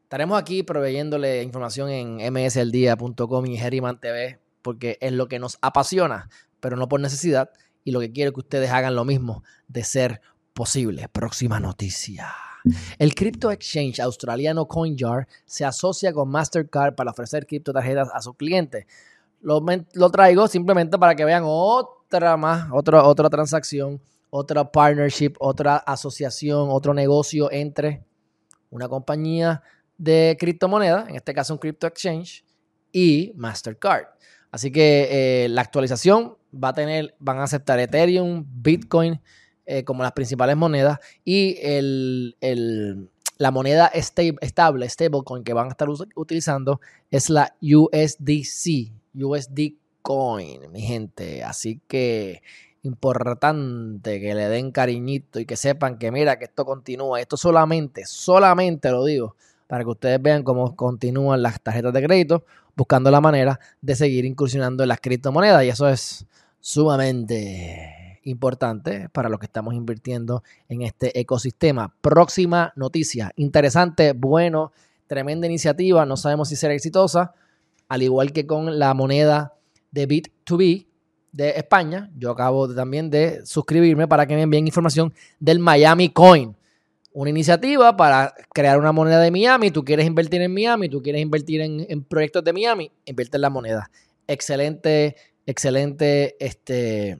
Estaremos 0.03 0.37
aquí 0.37 0.61
proveyéndole 0.61 1.41
información 1.41 1.89
en 1.89 2.33
msldía.com 2.33 3.45
y 3.45 3.57
Herriman 3.57 3.97
TV 4.01 4.41
porque 4.61 4.97
es 4.99 5.13
lo 5.13 5.29
que 5.29 5.39
nos 5.39 5.57
apasiona, 5.61 6.29
pero 6.59 6.75
no 6.75 6.89
por 6.89 6.99
necesidad. 6.99 7.49
Y 7.87 7.91
lo 7.91 8.01
que 8.01 8.11
quiero 8.11 8.33
que 8.33 8.41
ustedes 8.41 8.69
hagan 8.69 8.95
lo 8.95 9.05
mismo 9.05 9.43
de 9.69 9.83
ser 9.85 10.21
posible. 10.53 11.07
Próxima 11.07 11.59
noticia. 11.59 12.33
El 12.99 13.15
Crypto 13.15 13.49
Exchange 13.49 14.01
australiano 14.01 14.67
CoinJar 14.67 15.25
se 15.45 15.63
asocia 15.63 16.11
con 16.11 16.29
Mastercard 16.29 16.95
para 16.95 17.11
ofrecer 17.11 17.47
criptotarjetas 17.47 18.09
a 18.13 18.21
sus 18.21 18.35
clientes. 18.35 18.85
Lo, 19.39 19.63
lo, 19.93 20.09
traigo 20.09 20.49
simplemente 20.49 20.97
para 20.97 21.15
que 21.15 21.23
vean 21.23 21.43
otra 21.45 22.35
más, 22.35 22.67
otra, 22.73 23.03
otra 23.03 23.29
transacción 23.29 24.01
otra 24.29 24.69
partnership, 24.71 25.33
otra 25.39 25.77
asociación, 25.77 26.67
otro 26.69 26.93
negocio 26.93 27.51
entre 27.51 28.03
una 28.69 28.87
compañía 28.87 29.61
de 29.97 30.35
criptomonedas, 30.39 31.09
en 31.09 31.15
este 31.15 31.33
caso 31.33 31.53
un 31.53 31.59
crypto 31.59 31.87
exchange, 31.87 32.43
y 32.91 33.31
Mastercard. 33.35 34.05
Así 34.51 34.71
que 34.71 35.45
eh, 35.45 35.49
la 35.49 35.61
actualización 35.61 36.36
va 36.53 36.69
a 36.69 36.73
tener, 36.73 37.15
van 37.19 37.39
a 37.39 37.43
aceptar 37.43 37.79
Ethereum, 37.79 38.45
Bitcoin 38.47 39.21
eh, 39.65 39.83
como 39.83 40.03
las 40.03 40.13
principales 40.13 40.55
monedas 40.55 40.99
y 41.25 41.57
la 43.37 43.51
moneda 43.51 43.87
estable, 43.87 44.87
stablecoin 44.89 45.43
que 45.43 45.53
van 45.53 45.67
a 45.67 45.71
estar 45.71 45.89
utilizando 46.15 46.79
es 47.11 47.29
la 47.29 47.55
USDC, 47.61 48.93
USD 49.13 49.73
Coin, 50.01 50.71
mi 50.71 50.81
gente. 50.81 51.43
Así 51.43 51.81
que 51.87 52.41
importante 52.83 54.21
que 54.21 54.33
le 54.33 54.47
den 54.47 54.71
cariñito 54.71 55.39
y 55.39 55.45
que 55.45 55.57
sepan 55.57 55.97
que 55.97 56.11
mira 56.11 56.39
que 56.39 56.45
esto 56.45 56.65
continúa. 56.65 57.19
Esto 57.19 57.37
solamente, 57.37 58.05
solamente 58.05 58.89
lo 58.89 59.03
digo, 59.03 59.35
para 59.67 59.83
que 59.83 59.89
ustedes 59.89 60.21
vean 60.21 60.43
cómo 60.43 60.75
continúan 60.75 61.41
las 61.41 61.61
tarjetas 61.61 61.93
de 61.93 62.03
crédito, 62.03 62.45
buscando 62.77 63.11
la 63.11 63.19
manera 63.19 63.59
de 63.81 63.95
seguir 63.95 64.23
incursionando 64.23 64.83
en 64.83 64.89
las 64.89 65.01
criptomonedas. 65.01 65.65
Y 65.65 65.69
eso 65.69 65.89
es 65.89 66.25
sumamente 66.59 68.19
importante 68.23 69.09
para 69.09 69.29
los 69.29 69.39
que 69.39 69.47
estamos 69.47 69.73
invirtiendo 69.73 70.43
en 70.69 70.83
este 70.83 71.19
ecosistema. 71.19 71.93
Próxima 72.01 72.71
noticia, 72.75 73.31
interesante, 73.35 74.13
bueno, 74.13 74.71
tremenda 75.07 75.47
iniciativa, 75.47 76.05
no 76.05 76.17
sabemos 76.17 76.49
si 76.49 76.55
será 76.55 76.73
exitosa, 76.73 77.33
al 77.87 78.03
igual 78.03 78.31
que 78.33 78.45
con 78.45 78.77
la 78.77 78.93
moneda 78.93 79.53
de 79.91 80.07
Bit2B, 80.07 80.85
de 81.31 81.49
España, 81.51 82.09
yo 82.17 82.31
acabo 82.31 82.73
también 82.73 83.09
de 83.09 83.45
suscribirme 83.45 84.07
para 84.07 84.25
que 84.25 84.35
me 84.35 84.41
envíen 84.41 84.65
información 84.65 85.13
del 85.39 85.59
Miami 85.59 86.09
Coin. 86.09 86.55
Una 87.17 87.31
iniciativa 87.31 87.97
para 87.97 88.35
crear 88.53 88.77
una 88.77 88.91
moneda 88.91 89.19
de 89.19 89.31
Miami. 89.31 89.71
Tú 89.71 89.83
quieres 89.83 90.05
invertir 90.05 90.39
en 90.43 90.53
Miami, 90.53 90.87
tú 90.87 91.01
quieres 91.01 91.19
invertir 91.19 91.61
en, 91.61 92.03
proyectos 92.03 92.43
de 92.43 92.53
Miami, 92.53 92.91
invierte 93.05 93.37
en 93.37 93.41
la 93.41 93.49
moneda. 93.49 93.89
Excelente, 94.27 95.15
excelente, 95.47 96.35
este, 96.39 97.19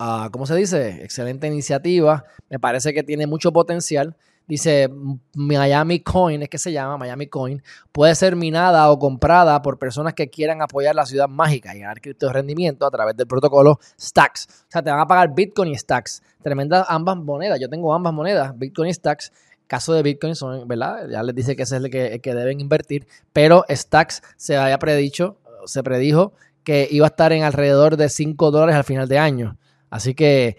uh, 0.00 0.30
¿cómo 0.30 0.46
se 0.46 0.56
dice? 0.56 1.04
Excelente 1.04 1.46
iniciativa. 1.46 2.24
Me 2.48 2.58
parece 2.58 2.94
que 2.94 3.02
tiene 3.02 3.26
mucho 3.26 3.52
potencial. 3.52 4.16
Dice 4.46 4.90
Miami 5.34 6.00
Coin, 6.00 6.42
es 6.42 6.50
que 6.50 6.58
se 6.58 6.70
llama 6.70 6.98
Miami 6.98 7.28
Coin, 7.28 7.62
puede 7.92 8.14
ser 8.14 8.36
minada 8.36 8.90
o 8.90 8.98
comprada 8.98 9.62
por 9.62 9.78
personas 9.78 10.12
que 10.12 10.28
quieran 10.28 10.60
apoyar 10.60 10.94
la 10.94 11.06
ciudad 11.06 11.28
mágica 11.28 11.74
y 11.74 11.80
ganar 11.80 12.00
cripto 12.00 12.30
rendimiento 12.30 12.84
a 12.86 12.90
través 12.90 13.16
del 13.16 13.26
protocolo 13.26 13.80
Stacks. 13.98 14.46
O 14.50 14.66
sea, 14.68 14.82
te 14.82 14.90
van 14.90 15.00
a 15.00 15.06
pagar 15.06 15.34
Bitcoin 15.34 15.70
y 15.70 15.78
Stacks. 15.78 16.22
Tremendas 16.42 16.84
ambas 16.90 17.16
monedas. 17.16 17.58
Yo 17.58 17.70
tengo 17.70 17.94
ambas 17.94 18.12
monedas, 18.12 18.56
Bitcoin 18.58 18.90
y 18.90 18.94
Stacks. 18.94 19.32
Caso 19.66 19.94
de 19.94 20.02
Bitcoin 20.02 20.34
son, 20.34 20.68
¿verdad? 20.68 21.08
Ya 21.08 21.22
les 21.22 21.34
dice 21.34 21.56
que 21.56 21.62
ese 21.62 21.76
es 21.78 21.84
el 21.84 21.90
que, 21.90 22.20
que 22.20 22.34
deben 22.34 22.60
invertir, 22.60 23.06
pero 23.32 23.64
Stacks 23.70 24.22
se 24.36 24.58
había 24.58 24.78
predicho, 24.78 25.38
se 25.64 25.82
predijo 25.82 26.34
que 26.64 26.86
iba 26.90 27.06
a 27.06 27.08
estar 27.08 27.32
en 27.32 27.44
alrededor 27.44 27.96
de 27.96 28.10
5 28.10 28.50
dólares 28.50 28.76
al 28.76 28.84
final 28.84 29.08
de 29.08 29.18
año. 29.18 29.56
Así 29.88 30.14
que 30.14 30.56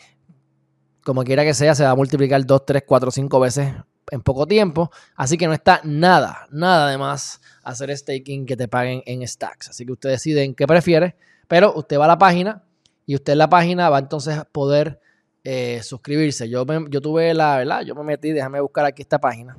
como 1.06 1.24
quiera 1.24 1.44
que 1.44 1.54
sea, 1.54 1.76
se 1.76 1.84
va 1.84 1.92
a 1.92 1.96
multiplicar 1.96 2.44
2, 2.44 2.66
3, 2.66 2.84
4, 2.86 3.12
5 3.12 3.40
veces 3.40 3.74
en 4.10 4.22
poco 4.22 4.48
tiempo. 4.48 4.90
Así 5.16 5.38
que 5.38 5.46
no 5.46 5.54
está 5.54 5.80
nada, 5.84 6.48
nada 6.50 6.90
de 6.90 6.98
más 6.98 7.40
hacer 7.64 7.96
staking 7.96 8.48
que 8.48 8.58
te 8.58 8.68
paguen 8.68 9.04
en 9.06 9.26
stacks. 9.26 9.70
Así 9.70 9.86
que 9.86 9.92
usted 9.92 10.10
decide 10.10 10.44
en 10.44 10.56
qué 10.56 10.66
prefiere, 10.66 11.16
pero 11.48 11.74
usted 11.76 12.00
va 12.00 12.06
a 12.06 12.08
la 12.08 12.18
página 12.18 12.64
y 13.06 13.14
usted 13.14 13.34
en 13.34 13.38
la 13.38 13.50
página 13.50 13.88
va 13.90 14.00
entonces 14.00 14.36
a 14.36 14.46
poder 14.46 15.00
eh, 15.44 15.84
suscribirse. 15.84 16.50
Yo, 16.50 16.66
yo 16.90 17.02
tuve 17.02 17.36
la, 17.36 17.58
¿verdad? 17.58 17.84
Yo 17.84 17.94
me 17.94 18.04
metí, 18.04 18.32
déjame 18.32 18.60
buscar 18.60 18.86
aquí 18.86 19.04
esta 19.04 19.20
página. 19.20 19.56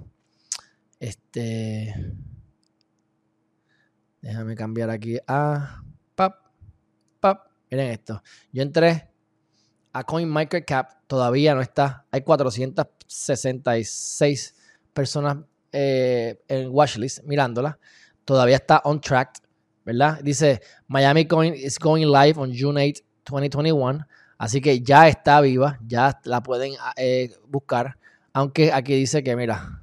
Este. 0.99 1.95
Déjame 4.21 4.57
cambiar 4.57 4.91
aquí 4.91 5.19
a. 5.29 5.81
Pap, 6.17 6.41
pap. 7.21 7.47
Miren 7.71 7.93
esto. 7.93 8.21
Yo 8.51 8.63
entré 8.63 9.11
a 9.97 10.05
CoinMarketCap 10.05 11.07
todavía 11.07 11.55
no 11.55 11.63
está. 11.63 12.05
Hay 12.11 12.21
466 12.21 14.55
personas 14.93 15.39
eh, 15.73 16.39
en 16.49 16.69
watchlist 16.71 17.25
mirándola. 17.25 17.79
Todavía 18.27 18.57
está 18.57 18.83
on 18.85 19.01
track, 19.01 19.39
¿verdad? 19.87 20.21
Dice 20.23 20.61
Miami 20.87 21.27
Coin 21.27 21.55
is 21.55 21.79
going 21.79 22.05
live 22.05 22.39
on 22.39 22.53
June 22.55 22.79
8, 22.79 23.03
2021. 23.25 24.07
Así 24.37 24.61
que 24.61 24.83
ya 24.83 25.09
está 25.09 25.41
viva, 25.41 25.79
ya 25.87 26.21
la 26.25 26.43
pueden 26.43 26.75
eh, 26.97 27.35
buscar. 27.49 27.97
Aunque 28.35 28.75
aquí 28.75 28.95
dice 28.95 29.25
que, 29.25 29.35
mira, 29.35 29.81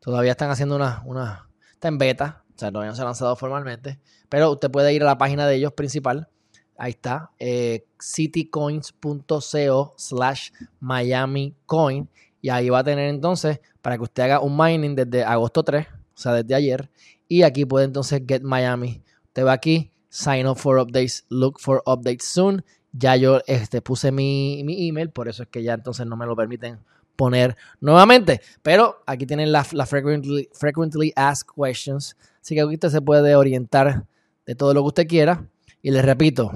todavía 0.00 0.30
están 0.30 0.50
haciendo 0.50 0.74
una, 0.74 1.02
una, 1.04 1.50
está 1.74 1.88
en 1.88 1.98
beta, 1.98 2.44
o 2.48 2.54
sea, 2.58 2.72
todavía 2.72 2.92
no 2.92 2.96
se 2.96 3.02
ha 3.02 3.04
lanzado 3.04 3.36
formalmente. 3.36 4.00
Pero 4.30 4.52
usted 4.52 4.70
puede 4.70 4.94
ir 4.94 5.02
a 5.02 5.06
la 5.06 5.18
página 5.18 5.46
de 5.46 5.56
ellos 5.56 5.74
principal. 5.74 6.30
Ahí 6.76 6.90
está, 6.90 7.30
eh, 7.38 7.84
citycoins.co 8.00 9.94
slash 9.96 10.50
Miami 10.80 11.54
Coin. 11.66 12.08
Y 12.40 12.50
ahí 12.50 12.68
va 12.68 12.80
a 12.80 12.84
tener 12.84 13.08
entonces 13.08 13.60
para 13.80 13.96
que 13.96 14.02
usted 14.02 14.24
haga 14.24 14.40
un 14.40 14.56
mining 14.56 14.94
desde 14.94 15.24
agosto 15.24 15.62
3, 15.62 15.86
o 15.86 15.92
sea, 16.14 16.32
desde 16.32 16.54
ayer. 16.54 16.90
Y 17.28 17.42
aquí 17.42 17.64
puede 17.64 17.86
entonces 17.86 18.22
Get 18.26 18.42
Miami. 18.42 19.02
Usted 19.26 19.46
va 19.46 19.52
aquí, 19.52 19.92
sign 20.08 20.46
up 20.46 20.56
for 20.56 20.78
updates, 20.78 21.24
look 21.28 21.58
for 21.58 21.82
updates 21.86 22.24
soon. 22.24 22.64
Ya 22.92 23.16
yo 23.16 23.40
este, 23.46 23.80
puse 23.80 24.12
mi, 24.12 24.62
mi 24.64 24.88
email, 24.88 25.10
por 25.10 25.28
eso 25.28 25.42
es 25.44 25.48
que 25.48 25.62
ya 25.62 25.74
entonces 25.74 26.06
no 26.06 26.16
me 26.16 26.26
lo 26.26 26.36
permiten 26.36 26.78
poner 27.16 27.56
nuevamente. 27.80 28.40
Pero 28.62 29.02
aquí 29.06 29.26
tienen 29.26 29.52
las 29.52 29.72
la 29.72 29.86
frequently, 29.86 30.48
frequently 30.52 31.12
asked 31.16 31.48
questions. 31.56 32.16
Así 32.40 32.54
que 32.54 32.60
aquí 32.60 32.74
usted 32.74 32.90
se 32.90 33.00
puede 33.00 33.34
orientar 33.34 34.06
de 34.46 34.54
todo 34.54 34.74
lo 34.74 34.82
que 34.82 34.88
usted 34.88 35.06
quiera. 35.06 35.48
Y 35.84 35.90
les 35.90 36.02
repito, 36.02 36.50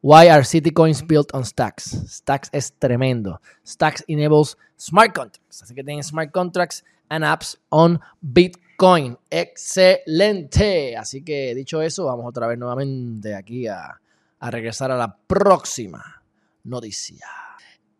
why 0.00 0.28
are 0.28 0.42
city 0.42 0.70
coins 0.70 1.06
built 1.06 1.34
on 1.34 1.44
Stacks? 1.44 1.90
Stacks 2.08 2.48
es 2.50 2.72
tremendo. 2.78 3.42
Stacks 3.62 4.02
enables 4.08 4.56
smart 4.80 5.14
contracts. 5.14 5.62
Así 5.62 5.74
que 5.74 5.84
tienen 5.84 6.02
smart 6.02 6.32
contracts 6.32 6.82
and 7.10 7.26
apps 7.26 7.58
on 7.68 8.00
Bitcoin. 8.22 9.18
Excelente. 9.28 10.96
Así 10.96 11.22
que 11.22 11.54
dicho 11.54 11.82
eso, 11.82 12.06
vamos 12.06 12.24
otra 12.24 12.46
vez 12.46 12.58
nuevamente 12.58 13.34
aquí 13.34 13.66
a, 13.66 14.00
a 14.40 14.50
regresar 14.50 14.90
a 14.92 14.96
la 14.96 15.14
próxima 15.14 16.22
noticia. 16.64 17.26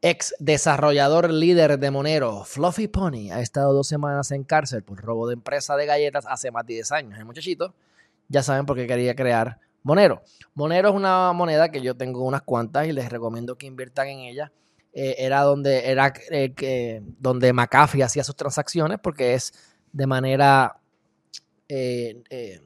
Ex 0.00 0.34
desarrollador 0.38 1.30
líder 1.30 1.78
de 1.78 1.90
Monero, 1.90 2.44
Fluffy 2.44 2.88
Pony, 2.88 3.30
ha 3.30 3.42
estado 3.42 3.74
dos 3.74 3.86
semanas 3.86 4.30
en 4.30 4.44
cárcel 4.44 4.82
por 4.82 4.98
robo 4.98 5.28
de 5.28 5.34
empresa 5.34 5.76
de 5.76 5.84
galletas 5.84 6.24
hace 6.26 6.50
más 6.50 6.64
de 6.64 6.72
10 6.72 6.92
años. 6.92 7.18
El 7.18 7.26
muchachito, 7.26 7.74
ya 8.28 8.42
saben 8.42 8.64
por 8.64 8.76
qué 8.76 8.86
quería 8.86 9.14
crear 9.14 9.58
Monero. 9.88 10.20
Monero 10.52 10.90
es 10.90 10.94
una 10.94 11.32
moneda 11.32 11.70
que 11.70 11.80
yo 11.80 11.96
tengo 11.96 12.22
unas 12.22 12.42
cuantas 12.42 12.86
y 12.86 12.92
les 12.92 13.08
recomiendo 13.08 13.56
que 13.56 13.64
inviertan 13.64 14.08
en 14.08 14.18
ella. 14.18 14.52
Eh, 14.92 15.14
era 15.16 15.40
donde, 15.44 15.90
era, 15.90 16.12
eh, 16.30 17.00
donde 17.18 17.54
McAfee 17.54 18.02
hacía 18.02 18.22
sus 18.22 18.36
transacciones 18.36 18.98
porque 19.02 19.32
es 19.32 19.54
de 19.90 20.06
manera 20.06 20.78
eh, 21.70 22.60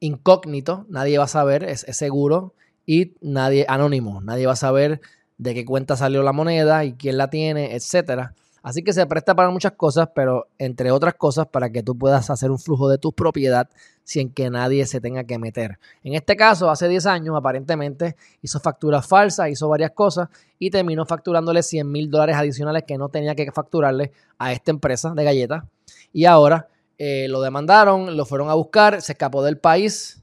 incógnito, 0.00 0.84
nadie 0.88 1.18
va 1.18 1.24
a 1.24 1.28
saber, 1.28 1.62
es, 1.62 1.84
es 1.84 1.96
seguro 1.96 2.54
y 2.84 3.14
nadie 3.20 3.64
anónimo, 3.68 4.20
nadie 4.20 4.46
va 4.46 4.54
a 4.54 4.56
saber 4.56 5.00
de 5.36 5.54
qué 5.54 5.64
cuenta 5.64 5.96
salió 5.96 6.24
la 6.24 6.32
moneda 6.32 6.84
y 6.84 6.94
quién 6.94 7.18
la 7.18 7.30
tiene, 7.30 7.76
etcétera. 7.76 8.34
Así 8.62 8.82
que 8.82 8.92
se 8.92 9.06
presta 9.06 9.34
para 9.34 9.50
muchas 9.50 9.72
cosas, 9.72 10.08
pero 10.14 10.48
entre 10.58 10.90
otras 10.90 11.14
cosas 11.14 11.46
para 11.46 11.70
que 11.70 11.82
tú 11.82 11.96
puedas 11.96 12.28
hacer 12.30 12.50
un 12.50 12.58
flujo 12.58 12.88
de 12.88 12.98
tu 12.98 13.12
propiedad 13.12 13.68
sin 14.04 14.32
que 14.32 14.50
nadie 14.50 14.86
se 14.86 15.00
tenga 15.00 15.24
que 15.24 15.38
meter. 15.38 15.78
En 16.02 16.14
este 16.14 16.36
caso, 16.36 16.70
hace 16.70 16.88
10 16.88 17.06
años, 17.06 17.36
aparentemente 17.36 18.16
hizo 18.42 18.58
facturas 18.58 19.06
falsas, 19.06 19.50
hizo 19.50 19.68
varias 19.68 19.90
cosas 19.92 20.28
y 20.58 20.70
terminó 20.70 21.04
facturándole 21.04 21.62
100 21.62 21.90
mil 21.90 22.10
dólares 22.10 22.36
adicionales 22.36 22.84
que 22.86 22.98
no 22.98 23.10
tenía 23.10 23.34
que 23.34 23.50
facturarle 23.52 24.12
a 24.38 24.52
esta 24.52 24.70
empresa 24.70 25.12
de 25.14 25.24
galletas. 25.24 25.64
Y 26.12 26.24
ahora 26.24 26.68
eh, 26.98 27.28
lo 27.28 27.40
demandaron, 27.40 28.16
lo 28.16 28.24
fueron 28.24 28.50
a 28.50 28.54
buscar, 28.54 29.02
se 29.02 29.12
escapó 29.12 29.42
del 29.42 29.58
país. 29.58 30.22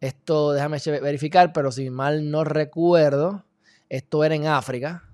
Esto 0.00 0.52
déjame 0.52 0.78
verificar, 1.00 1.52
pero 1.52 1.70
si 1.70 1.90
mal 1.90 2.30
no 2.30 2.42
recuerdo, 2.42 3.44
esto 3.88 4.24
era 4.24 4.34
en 4.34 4.46
África. 4.46 5.04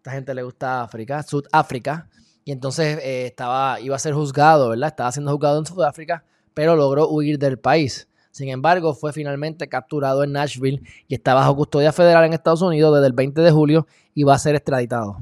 Esta 0.00 0.12
gente 0.12 0.32
le 0.32 0.42
gusta 0.42 0.82
África, 0.82 1.22
Sudáfrica. 1.22 2.08
Y 2.42 2.52
entonces 2.52 2.98
eh, 3.02 3.26
estaba, 3.26 3.78
iba 3.80 3.96
a 3.96 3.98
ser 3.98 4.14
juzgado, 4.14 4.70
¿verdad? 4.70 4.88
Estaba 4.88 5.12
siendo 5.12 5.30
juzgado 5.30 5.58
en 5.58 5.66
Sudáfrica, 5.66 6.24
pero 6.54 6.74
logró 6.74 7.06
huir 7.10 7.38
del 7.38 7.58
país. 7.58 8.08
Sin 8.30 8.48
embargo, 8.48 8.94
fue 8.94 9.12
finalmente 9.12 9.68
capturado 9.68 10.24
en 10.24 10.32
Nashville 10.32 10.80
y 11.06 11.14
está 11.14 11.34
bajo 11.34 11.54
custodia 11.54 11.92
federal 11.92 12.24
en 12.24 12.32
Estados 12.32 12.62
Unidos 12.62 12.94
desde 12.94 13.08
el 13.08 13.12
20 13.12 13.42
de 13.42 13.50
julio 13.50 13.86
y 14.14 14.22
va 14.22 14.36
a 14.36 14.38
ser 14.38 14.54
extraditado. 14.54 15.18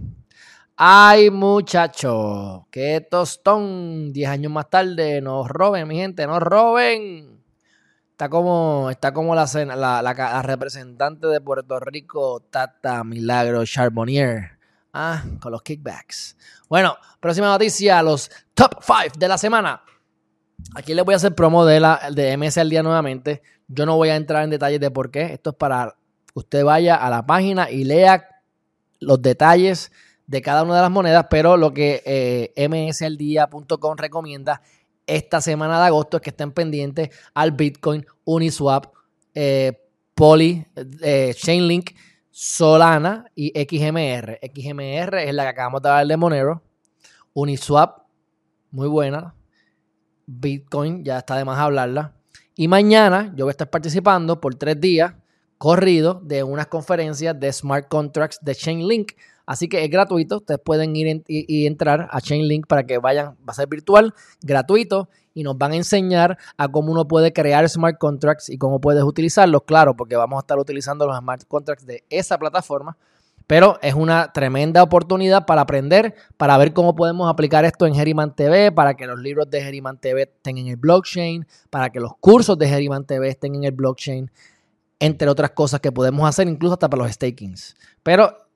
Ay, 0.76 1.30
muchacho, 1.30 2.68
qué 2.70 3.00
tostón. 3.00 4.12
Diez 4.12 4.28
años 4.28 4.52
más 4.52 4.70
tarde, 4.70 5.20
nos 5.20 5.48
roben, 5.48 5.88
mi 5.88 5.96
gente, 5.96 6.24
nos 6.24 6.38
roben. 6.38 7.42
Está 8.12 8.28
como, 8.28 8.90
está 8.90 9.12
como 9.12 9.34
la, 9.34 9.44
la, 9.74 10.42
representante 10.42 11.26
de 11.26 11.40
Puerto 11.40 11.80
Rico, 11.80 12.44
Tata 12.48 13.02
Milagro 13.02 13.64
Charbonnier. 13.64 14.57
Ah, 15.00 15.22
con 15.40 15.52
los 15.52 15.62
kickbacks. 15.62 16.36
Bueno, 16.68 16.96
próxima 17.20 17.46
noticia, 17.46 18.02
los 18.02 18.28
top 18.52 18.82
5 18.82 19.16
de 19.16 19.28
la 19.28 19.38
semana. 19.38 19.80
Aquí 20.74 20.92
les 20.92 21.04
voy 21.04 21.12
a 21.14 21.18
hacer 21.18 21.36
promo 21.36 21.64
de, 21.64 21.78
la, 21.78 22.10
de 22.12 22.36
MS 22.36 22.58
al 22.58 22.68
día 22.68 22.82
nuevamente. 22.82 23.40
Yo 23.68 23.86
no 23.86 23.94
voy 23.94 24.08
a 24.08 24.16
entrar 24.16 24.42
en 24.42 24.50
detalles 24.50 24.80
de 24.80 24.90
por 24.90 25.12
qué. 25.12 25.34
Esto 25.34 25.50
es 25.50 25.56
para 25.56 25.94
que 26.26 26.32
usted 26.34 26.64
vaya 26.64 26.96
a 26.96 27.08
la 27.10 27.24
página 27.24 27.70
y 27.70 27.84
lea 27.84 28.26
los 28.98 29.22
detalles 29.22 29.92
de 30.26 30.42
cada 30.42 30.64
una 30.64 30.74
de 30.74 30.82
las 30.82 30.90
monedas, 30.90 31.28
pero 31.30 31.56
lo 31.56 31.72
que 31.72 32.02
eh, 32.04 32.68
msaldía.com 32.68 33.96
recomienda 33.96 34.62
esta 35.06 35.40
semana 35.40 35.78
de 35.78 35.86
agosto 35.86 36.16
es 36.16 36.24
que 36.24 36.30
estén 36.30 36.50
pendientes 36.50 37.10
al 37.34 37.52
Bitcoin, 37.52 38.04
Uniswap, 38.24 38.86
eh, 39.32 39.80
Poly, 40.16 40.66
eh, 41.02 41.34
Chainlink, 41.36 41.92
Solana 42.40 43.24
y 43.34 43.48
XMR. 43.48 44.38
XMR 44.40 45.24
es 45.24 45.34
la 45.34 45.42
que 45.42 45.48
acabamos 45.48 45.82
de 45.82 45.88
hablar 45.88 46.06
de 46.06 46.16
Monero. 46.16 46.62
Uniswap, 47.34 48.02
muy 48.70 48.86
buena. 48.86 49.34
Bitcoin, 50.24 51.02
ya 51.04 51.18
está 51.18 51.36
de 51.36 51.44
más 51.44 51.58
hablarla. 51.58 52.14
Y 52.54 52.68
mañana 52.68 53.32
yo 53.34 53.44
voy 53.44 53.50
a 53.50 53.58
estar 53.58 53.68
participando 53.68 54.40
por 54.40 54.54
tres 54.54 54.80
días 54.80 55.14
corrido 55.58 56.20
de 56.22 56.44
unas 56.44 56.68
conferencias 56.68 57.38
de 57.40 57.52
smart 57.52 57.88
contracts 57.88 58.38
de 58.40 58.54
Chainlink. 58.54 59.14
Así 59.48 59.66
que 59.66 59.82
es 59.82 59.90
gratuito. 59.90 60.36
Ustedes 60.36 60.60
pueden 60.62 60.94
ir 60.94 61.22
y, 61.26 61.66
entrar 61.66 62.06
a 62.10 62.20
Chainlink 62.20 62.66
para 62.66 62.84
que 62.84 62.98
vayan. 62.98 63.28
Va 63.48 63.52
a 63.52 63.54
ser 63.54 63.66
virtual, 63.66 64.12
gratuito. 64.42 65.08
Y 65.32 65.42
nos 65.42 65.56
van 65.56 65.72
a 65.72 65.76
enseñar 65.76 66.36
a 66.58 66.68
cómo 66.68 66.92
uno 66.92 67.08
puede 67.08 67.32
crear 67.32 67.66
smart 67.66 67.96
contracts 67.96 68.50
y 68.50 68.58
cómo 68.58 68.78
puedes 68.78 69.02
utilizarlos. 69.04 69.62
Claro, 69.62 69.96
porque 69.96 70.16
vamos 70.16 70.36
a 70.36 70.40
estar 70.40 70.58
utilizando 70.58 71.06
los 71.06 71.16
smart 71.16 71.44
contracts 71.48 71.86
de 71.86 72.04
esa 72.10 72.36
plataforma. 72.36 72.98
Pero 73.46 73.78
es 73.80 73.94
una 73.94 74.34
tremenda 74.34 74.82
oportunidad 74.82 75.46
para 75.46 75.62
aprender, 75.62 76.14
para 76.36 76.58
ver 76.58 76.74
cómo 76.74 76.94
podemos 76.94 77.30
aplicar 77.30 77.64
esto 77.64 77.86
en 77.86 77.94
Geriman 77.94 78.36
TV, 78.36 78.70
para 78.70 78.98
que 78.98 79.06
los 79.06 79.18
libros 79.18 79.48
de 79.48 79.62
Geriman 79.62 79.98
TV 79.98 80.24
estén 80.24 80.58
en 80.58 80.66
el 80.66 80.76
blockchain, 80.76 81.46
para 81.70 81.88
que 81.88 82.00
los 82.00 82.12
cursos 82.20 82.58
de 82.58 82.68
Geriman 82.68 83.06
TV 83.06 83.30
estén 83.30 83.54
en 83.54 83.64
el 83.64 83.72
blockchain, 83.72 84.30
entre 85.00 85.30
otras 85.30 85.52
cosas 85.52 85.80
que 85.80 85.90
podemos 85.90 86.28
hacer, 86.28 86.46
incluso 86.48 86.74
hasta 86.74 86.90
para 86.90 87.04
los 87.04 87.12
stakings. 87.12 87.74
Pero 88.02 88.47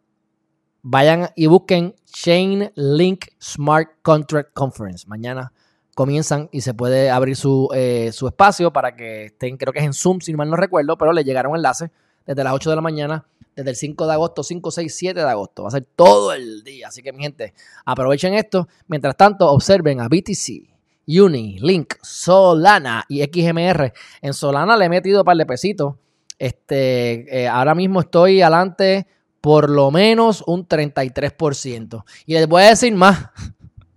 vayan 0.83 1.31
y 1.37 1.47
busquen 1.47 1.95
Chainlink 2.05 3.27
Smart 3.41 3.89
Contract 4.03 4.53
Conference. 4.53 5.07
Mañana 5.09 5.53
comienzan 5.95 6.49
y 6.53 6.61
se 6.61 6.75
puede 6.75 7.11
abrir 7.11 7.37
su, 7.37 7.69
eh, 7.75 8.11
su, 8.13 8.27
espacio 8.27 8.73
para 8.73 8.97
que 8.97 9.27
estén, 9.27 9.57
creo 9.57 9.73
que 9.73 9.79
es 9.79 9.85
en 9.85 9.93
Zoom, 9.93 10.21
si 10.21 10.35
mal 10.35 10.51
no 10.51 10.57
recuerdo, 10.57 10.97
pero 10.97 11.13
le 11.13 11.25
llegaron 11.25 11.55
enlaces 11.55 11.91
desde 12.27 12.45
las 12.45 12.53
8 12.55 12.71
de 12.71 12.77
la 12.77 12.83
mañana, 12.83 13.27
desde 13.55 13.71
el 13.71 13.77
5 13.77 14.07
de 14.07 14.13
agosto, 14.13 14.43
5, 14.43 14.71
6, 14.71 14.97
7 14.97 15.21
de 15.21 15.29
agosto. 15.29 15.63
Va 15.63 15.69
a 15.69 15.73
ser 15.73 15.87
todo 15.97 16.33
el 16.33 16.63
día. 16.63 16.89
Así 16.89 17.03
que, 17.03 17.13
mi 17.13 17.23
gente, 17.23 17.53
aprovechen 17.85 18.35
esto. 18.35 18.69
Mientras 18.87 19.17
tanto, 19.17 19.51
observen 19.51 20.01
a 20.01 20.09
BTC. 20.09 20.71
Uni, 21.07 21.59
Link, 21.59 21.95
Solana 22.01 23.05
y 23.09 23.23
XMR. 23.23 23.93
En 24.23 24.33
Solana 24.33 24.77
le 24.77 24.87
he 24.87 24.89
metido 24.89 25.21
un 25.21 25.25
par 25.25 25.37
de 25.37 25.45
pesitos. 25.45 25.97
Este, 26.39 27.43
eh, 27.43 27.49
ahora 27.49 27.75
mismo 27.75 28.01
estoy 28.01 28.41
adelante 28.41 29.07
por 29.43 29.69
lo 29.69 29.91
menos 29.91 30.43
un 30.47 30.67
33%. 30.67 32.05
Y 32.25 32.35
les 32.35 32.49
voy 32.49 32.63
a 32.63 32.69
decir 32.71 32.95
más. 32.95 33.29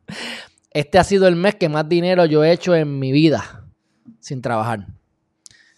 Este 0.71 0.99
ha 0.99 1.05
sido 1.05 1.29
el 1.29 1.37
mes 1.37 1.55
que 1.55 1.69
más 1.69 1.87
dinero 1.87 2.25
yo 2.25 2.43
he 2.43 2.51
hecho 2.51 2.75
en 2.75 2.99
mi 2.99 3.13
vida 3.13 3.63
sin 4.19 4.41
trabajar. 4.41 4.87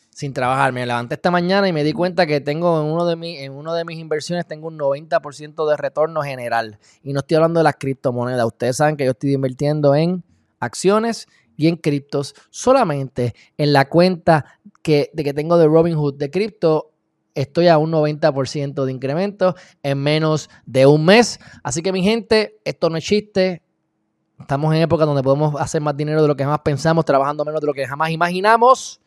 Sin 0.10 0.34
trabajar. 0.34 0.74
Me 0.74 0.88
levanté 0.88 1.14
esta 1.14 1.30
mañana 1.30 1.68
y 1.68 1.74
me 1.74 1.84
di 1.84 1.94
cuenta 1.94 2.26
que 2.26 2.42
tengo 2.42 2.82
en 2.82 2.88
uno 2.88 3.06
de, 3.06 3.16
mis, 3.16 3.40
en 3.42 3.52
uno 3.52 3.76
de 3.76 3.86
mis 3.86 4.00
inversiones 4.00 4.48
tengo 4.48 4.70
un 4.70 4.80
90% 4.80 5.70
de 5.70 5.78
retorno 5.78 6.24
general. 6.24 6.80
Y 7.04 7.14
no 7.14 7.20
estoy 7.20 7.36
hablando 7.36 7.60
de 7.60 7.66
las 7.66 7.76
criptomonedas. 7.76 8.44
Ustedes 8.44 8.78
saben 8.78 8.98
que 8.98 9.06
yo 9.06 9.12
estoy 9.12 9.34
invirtiendo 9.34 9.94
en 9.94 10.24
acciones 10.60 11.28
y 11.58 11.68
en 11.68 11.76
criptos. 11.76 12.34
Solamente 12.50 13.36
en 13.56 13.72
la 13.72 13.88
cuenta 13.88 14.46
que, 14.82 15.12
de 15.14 15.24
que 15.24 15.34
tengo 15.36 15.60
de 15.60 15.68
Robinhood 15.68 16.16
de 16.16 16.32
cripto 16.32 16.94
estoy 17.38 17.68
a 17.68 17.78
un 17.78 17.92
90% 17.92 18.84
de 18.84 18.92
incremento 18.92 19.56
en 19.84 20.00
menos 20.00 20.50
de 20.66 20.86
un 20.88 21.06
mes. 21.06 21.40
Así 21.64 21.82
que 21.82 21.92
mi 21.92 22.04
gente, 22.04 22.60
esto 22.66 22.90
no 22.90 22.98
es 22.98 23.06
chiste. 23.06 23.62
Estamos 24.40 24.74
en 24.74 24.82
época 24.82 25.06
donde 25.06 25.22
podemos 25.24 25.56
hacer 25.60 25.82
más 25.82 25.96
dinero 25.96 26.22
de 26.22 26.28
lo 26.28 26.36
que 26.36 26.44
jamás 26.44 26.62
pensamos, 26.64 27.06
trabajando 27.06 27.46
menos 27.46 27.62
de 27.62 27.68
lo 27.68 27.74
que 27.74 27.88
jamás 27.88 28.10
imaginamos. 28.10 29.00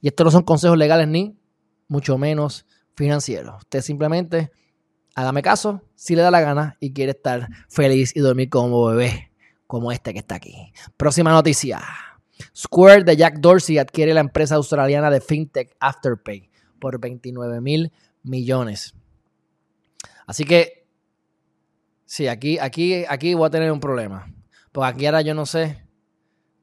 Y 0.00 0.08
estos 0.08 0.24
no 0.24 0.30
son 0.30 0.42
consejos 0.42 0.76
legales 0.76 1.08
ni 1.08 1.34
mucho 1.88 2.18
menos 2.18 2.66
financieros. 2.94 3.56
Usted 3.58 3.80
simplemente 3.80 4.50
hágame 5.14 5.42
caso 5.42 5.82
si 5.94 6.14
le 6.14 6.22
da 6.22 6.30
la 6.30 6.40
gana 6.40 6.76
y 6.78 6.92
quiere 6.92 7.12
estar 7.12 7.48
feliz 7.68 8.14
y 8.14 8.20
dormir 8.20 8.50
como 8.50 8.84
bebé, 8.86 9.30
como 9.66 9.92
este 9.92 10.12
que 10.12 10.18
está 10.18 10.34
aquí. 10.34 10.72
Próxima 10.98 11.32
noticia. 11.32 11.80
Square 12.54 13.04
de 13.04 13.16
Jack 13.16 13.38
Dorsey 13.38 13.78
adquiere 13.78 14.12
la 14.12 14.20
empresa 14.20 14.56
australiana 14.56 15.10
de 15.10 15.20
FinTech 15.20 15.74
Afterpay 15.80 16.51
por 16.82 16.98
29 16.98 17.60
mil 17.60 17.92
millones. 18.24 18.92
Así 20.26 20.44
que, 20.44 20.84
sí, 22.04 22.26
aquí, 22.26 22.58
aquí, 22.58 23.04
aquí 23.08 23.34
voy 23.34 23.46
a 23.46 23.50
tener 23.50 23.70
un 23.70 23.78
problema. 23.78 24.34
Porque 24.72 24.88
aquí 24.88 25.06
ahora 25.06 25.22
yo 25.22 25.32
no 25.32 25.46
sé, 25.46 25.84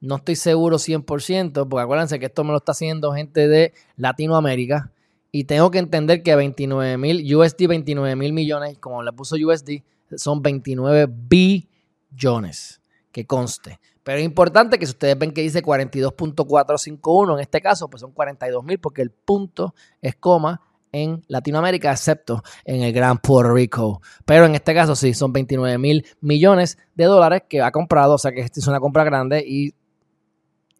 no 0.02 0.16
estoy 0.16 0.36
seguro 0.36 0.76
100%, 0.76 1.66
porque 1.68 1.82
acuérdense 1.82 2.18
que 2.18 2.26
esto 2.26 2.44
me 2.44 2.50
lo 2.50 2.58
está 2.58 2.72
haciendo 2.72 3.14
gente 3.14 3.48
de 3.48 3.72
Latinoamérica. 3.96 4.92
Y 5.32 5.44
tengo 5.44 5.70
que 5.70 5.78
entender 5.78 6.22
que 6.22 6.36
29 6.36 6.98
mil, 6.98 7.34
USD 7.34 7.66
29 7.66 8.14
mil 8.14 8.34
millones, 8.34 8.78
como 8.78 9.02
le 9.02 9.12
puso 9.12 9.36
USD, 9.36 9.82
son 10.16 10.42
29 10.42 11.08
billones, 11.08 12.79
que 13.12 13.26
conste. 13.26 13.80
Pero 14.02 14.18
es 14.18 14.24
importante 14.24 14.78
que 14.78 14.86
si 14.86 14.92
ustedes 14.92 15.18
ven 15.18 15.32
que 15.32 15.42
dice 15.42 15.62
42.451, 15.62 17.34
en 17.34 17.40
este 17.40 17.60
caso, 17.60 17.88
pues 17.88 18.00
son 18.00 18.12
42 18.12 18.64
mil, 18.64 18.78
porque 18.78 19.02
el 19.02 19.10
punto 19.10 19.74
es 20.00 20.16
coma 20.16 20.60
en 20.92 21.22
Latinoamérica, 21.28 21.92
excepto 21.92 22.42
en 22.64 22.82
el 22.82 22.92
Gran 22.92 23.18
Puerto 23.18 23.54
Rico. 23.54 24.02
Pero 24.24 24.46
en 24.46 24.54
este 24.54 24.74
caso 24.74 24.96
sí, 24.96 25.14
son 25.14 25.32
29 25.32 25.78
mil 25.78 26.06
millones 26.20 26.78
de 26.94 27.04
dólares 27.04 27.42
que 27.48 27.62
ha 27.62 27.70
comprado, 27.70 28.14
o 28.14 28.18
sea 28.18 28.32
que 28.32 28.40
es 28.40 28.66
una 28.66 28.80
compra 28.80 29.04
grande 29.04 29.44
y 29.46 29.74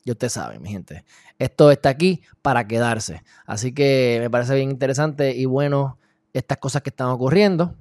ya 0.04 0.12
usted 0.12 0.28
sabe, 0.28 0.58
mi 0.58 0.70
gente, 0.70 1.04
esto 1.38 1.70
está 1.70 1.90
aquí 1.90 2.22
para 2.42 2.66
quedarse. 2.66 3.22
Así 3.46 3.72
que 3.72 4.18
me 4.20 4.30
parece 4.30 4.54
bien 4.54 4.70
interesante 4.70 5.34
y 5.34 5.44
bueno 5.44 5.98
estas 6.32 6.58
cosas 6.58 6.82
que 6.82 6.90
están 6.90 7.08
ocurriendo. 7.08 7.74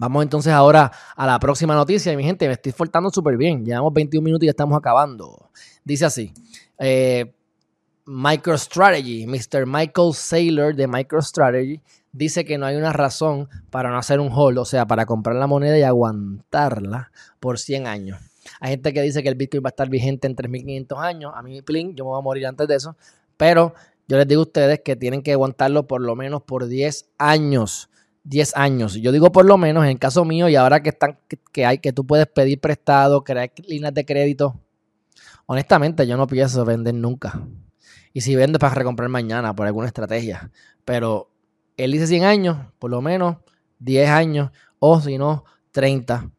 Vamos 0.00 0.22
entonces 0.22 0.50
ahora 0.50 0.90
a 1.14 1.26
la 1.26 1.38
próxima 1.38 1.74
noticia. 1.74 2.16
Mi 2.16 2.24
gente, 2.24 2.46
me 2.46 2.54
estoy 2.54 2.72
faltando 2.72 3.10
súper 3.10 3.36
bien. 3.36 3.66
Llevamos 3.66 3.92
21 3.92 4.24
minutos 4.24 4.44
y 4.44 4.46
ya 4.46 4.52
estamos 4.52 4.78
acabando. 4.78 5.50
Dice 5.84 6.06
así. 6.06 6.32
Eh, 6.78 7.34
MicroStrategy, 8.06 9.26
Mr. 9.26 9.66
Michael 9.66 10.14
Saylor 10.14 10.74
de 10.74 10.88
MicroStrategy, 10.88 11.82
dice 12.12 12.46
que 12.46 12.56
no 12.56 12.64
hay 12.64 12.76
una 12.76 12.94
razón 12.94 13.50
para 13.68 13.90
no 13.90 13.98
hacer 13.98 14.20
un 14.20 14.30
hold, 14.32 14.56
o 14.56 14.64
sea, 14.64 14.86
para 14.86 15.04
comprar 15.04 15.36
la 15.36 15.46
moneda 15.46 15.76
y 15.76 15.82
aguantarla 15.82 17.12
por 17.38 17.58
100 17.58 17.86
años. 17.86 18.18
Hay 18.58 18.70
gente 18.70 18.94
que 18.94 19.02
dice 19.02 19.22
que 19.22 19.28
el 19.28 19.34
Bitcoin 19.34 19.62
va 19.62 19.68
a 19.68 19.76
estar 19.76 19.90
vigente 19.90 20.26
en 20.26 20.34
3.500 20.34 20.98
años. 20.98 21.32
A 21.36 21.42
mí, 21.42 21.60
plin, 21.60 21.94
yo 21.94 22.04
me 22.04 22.12
voy 22.12 22.20
a 22.20 22.22
morir 22.22 22.46
antes 22.46 22.66
de 22.66 22.74
eso. 22.74 22.96
Pero 23.36 23.74
yo 24.08 24.16
les 24.16 24.26
digo 24.26 24.40
a 24.40 24.44
ustedes 24.44 24.80
que 24.82 24.96
tienen 24.96 25.20
que 25.20 25.32
aguantarlo 25.32 25.86
por 25.86 26.00
lo 26.00 26.16
menos 26.16 26.40
por 26.40 26.68
10 26.68 27.10
años. 27.18 27.89
10 28.24 28.56
años. 28.56 28.94
Yo 28.94 29.12
digo 29.12 29.32
por 29.32 29.44
lo 29.44 29.56
menos 29.58 29.84
en 29.84 29.90
el 29.90 29.98
caso 29.98 30.24
mío 30.24 30.48
y 30.48 30.56
ahora 30.56 30.82
que 30.82 30.90
están 30.90 31.18
que 31.52 31.66
hay 31.66 31.78
que 31.78 31.92
tú 31.92 32.06
puedes 32.06 32.26
pedir 32.26 32.60
prestado, 32.60 33.24
crear 33.24 33.50
líneas 33.66 33.94
de 33.94 34.04
crédito. 34.04 34.60
Honestamente, 35.46 36.06
yo 36.06 36.16
no 36.16 36.26
pienso 36.26 36.64
vender 36.64 36.94
nunca. 36.94 37.42
Y 38.12 38.20
si 38.20 38.34
vende 38.34 38.58
para 38.58 38.74
recomprar 38.74 39.08
mañana 39.08 39.54
por 39.54 39.66
alguna 39.66 39.86
estrategia. 39.86 40.50
Pero 40.84 41.30
él 41.76 41.92
dice 41.92 42.06
100 42.06 42.24
años, 42.24 42.58
por 42.78 42.90
lo 42.90 43.00
menos 43.00 43.36
10 43.78 44.10
años 44.10 44.50
o 44.78 45.00
si 45.00 45.18
no 45.18 45.44
30. 45.72 46.30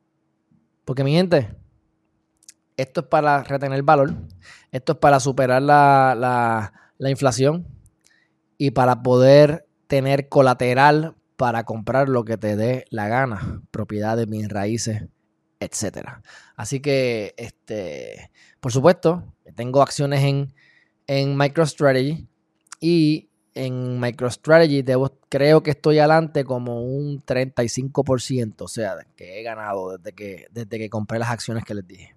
Porque 0.85 1.03
mi 1.03 1.13
gente, 1.13 1.55
esto 2.77 3.01
es 3.01 3.07
para 3.07 3.43
retener 3.43 3.81
valor, 3.83 4.13
esto 4.71 4.93
es 4.93 4.97
para 4.97 5.19
superar 5.19 5.61
la, 5.61 6.73
inflación 6.99 7.67
y 8.57 8.71
para 8.71 9.01
poder 9.01 9.67
tener 9.87 10.29
colateral 10.29 11.15
para 11.41 11.63
comprar 11.63 12.07
lo 12.07 12.23
que 12.23 12.37
te 12.37 12.55
dé 12.55 12.85
la 12.91 13.07
gana, 13.07 13.63
propiedades, 13.71 14.27
mis 14.27 14.47
raíces, 14.47 15.05
etcétera. 15.59 16.21
Así 16.55 16.81
que, 16.81 17.33
este, 17.35 18.29
por 18.59 18.71
supuesto, 18.71 19.23
tengo 19.55 19.81
acciones 19.81 20.23
en, 20.23 20.53
en 21.07 21.35
MicroStrategy 21.35 22.27
y 22.79 23.31
en 23.55 23.99
MicroStrategy 23.99 24.83
debo, 24.83 25.17
creo 25.29 25.63
que 25.63 25.71
estoy 25.71 25.97
adelante 25.97 26.43
como 26.45 26.83
un 26.83 27.19
35%, 27.25 28.53
o 28.59 28.67
sea, 28.67 28.97
que 29.15 29.39
he 29.39 29.41
ganado 29.41 29.97
desde 29.97 30.13
que, 30.13 30.45
desde 30.51 30.77
que 30.77 30.91
compré 30.91 31.17
las 31.17 31.31
acciones 31.31 31.63
que 31.65 31.73
les 31.73 31.87
dije. 31.87 32.15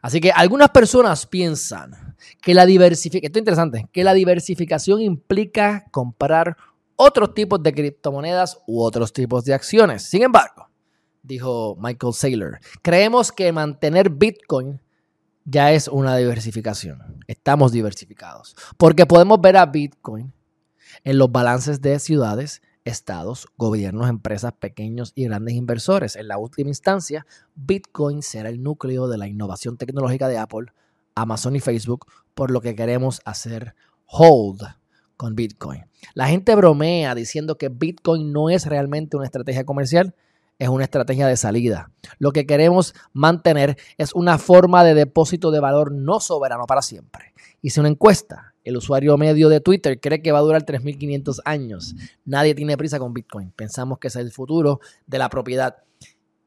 Así 0.00 0.22
que 0.22 0.30
algunas 0.30 0.70
personas 0.70 1.26
piensan 1.26 2.16
que 2.40 2.54
la 2.54 2.64
diversificación, 2.64 3.26
esto 3.26 3.38
es 3.38 3.42
interesante, 3.42 3.88
que 3.92 4.04
la 4.04 4.14
diversificación 4.14 5.02
implica 5.02 5.84
comprar 5.90 6.56
otros 6.98 7.32
tipos 7.32 7.62
de 7.62 7.72
criptomonedas 7.72 8.58
u 8.66 8.82
otros 8.82 9.12
tipos 9.12 9.44
de 9.44 9.54
acciones. 9.54 10.02
Sin 10.02 10.22
embargo, 10.24 10.68
dijo 11.22 11.76
Michael 11.80 12.12
Saylor, 12.12 12.58
creemos 12.82 13.30
que 13.30 13.52
mantener 13.52 14.10
Bitcoin 14.10 14.80
ya 15.44 15.72
es 15.72 15.86
una 15.88 16.16
diversificación. 16.16 17.22
Estamos 17.28 17.72
diversificados. 17.72 18.56
Porque 18.76 19.06
podemos 19.06 19.40
ver 19.40 19.56
a 19.56 19.66
Bitcoin 19.66 20.32
en 21.04 21.18
los 21.18 21.30
balances 21.30 21.80
de 21.80 21.98
ciudades 22.00 22.62
estados, 22.84 23.46
gobiernos, 23.56 24.08
empresas, 24.08 24.52
pequeños 24.54 25.12
y 25.14 25.24
grandes 25.24 25.54
inversores. 25.54 26.16
En 26.16 26.26
la 26.26 26.38
última 26.38 26.70
instancia, 26.70 27.26
Bitcoin 27.54 28.22
será 28.22 28.48
el 28.48 28.62
núcleo 28.62 29.06
de 29.08 29.18
la 29.18 29.28
innovación 29.28 29.76
tecnológica 29.76 30.26
de 30.26 30.38
Apple, 30.38 30.72
Amazon 31.14 31.54
y 31.54 31.60
Facebook, 31.60 32.06
por 32.34 32.50
lo 32.50 32.60
que 32.60 32.74
queremos 32.74 33.20
hacer 33.24 33.74
hold 34.06 34.62
con 35.18 35.36
Bitcoin. 35.36 35.84
La 36.14 36.28
gente 36.28 36.54
bromea 36.54 37.14
diciendo 37.14 37.58
que 37.58 37.68
Bitcoin 37.68 38.32
no 38.32 38.48
es 38.48 38.64
realmente 38.64 39.18
una 39.18 39.26
estrategia 39.26 39.64
comercial, 39.66 40.14
es 40.58 40.70
una 40.70 40.84
estrategia 40.84 41.26
de 41.26 41.36
salida. 41.36 41.90
Lo 42.18 42.32
que 42.32 42.46
queremos 42.46 42.94
mantener 43.12 43.76
es 43.98 44.14
una 44.14 44.38
forma 44.38 44.82
de 44.82 44.94
depósito 44.94 45.50
de 45.50 45.60
valor 45.60 45.92
no 45.92 46.20
soberano 46.20 46.64
para 46.64 46.80
siempre. 46.80 47.34
Hice 47.60 47.80
una 47.80 47.90
encuesta 47.90 48.54
el 48.68 48.76
usuario 48.76 49.16
medio 49.16 49.48
de 49.48 49.60
Twitter 49.60 49.98
cree 49.98 50.20
que 50.20 50.30
va 50.30 50.40
a 50.40 50.42
durar 50.42 50.66
3.500 50.66 51.40
años. 51.46 51.94
Nadie 52.26 52.54
tiene 52.54 52.76
prisa 52.76 52.98
con 52.98 53.14
Bitcoin. 53.14 53.50
Pensamos 53.52 53.98
que 53.98 54.08
es 54.08 54.16
el 54.16 54.30
futuro 54.30 54.80
de 55.06 55.18
la 55.18 55.30
propiedad. 55.30 55.76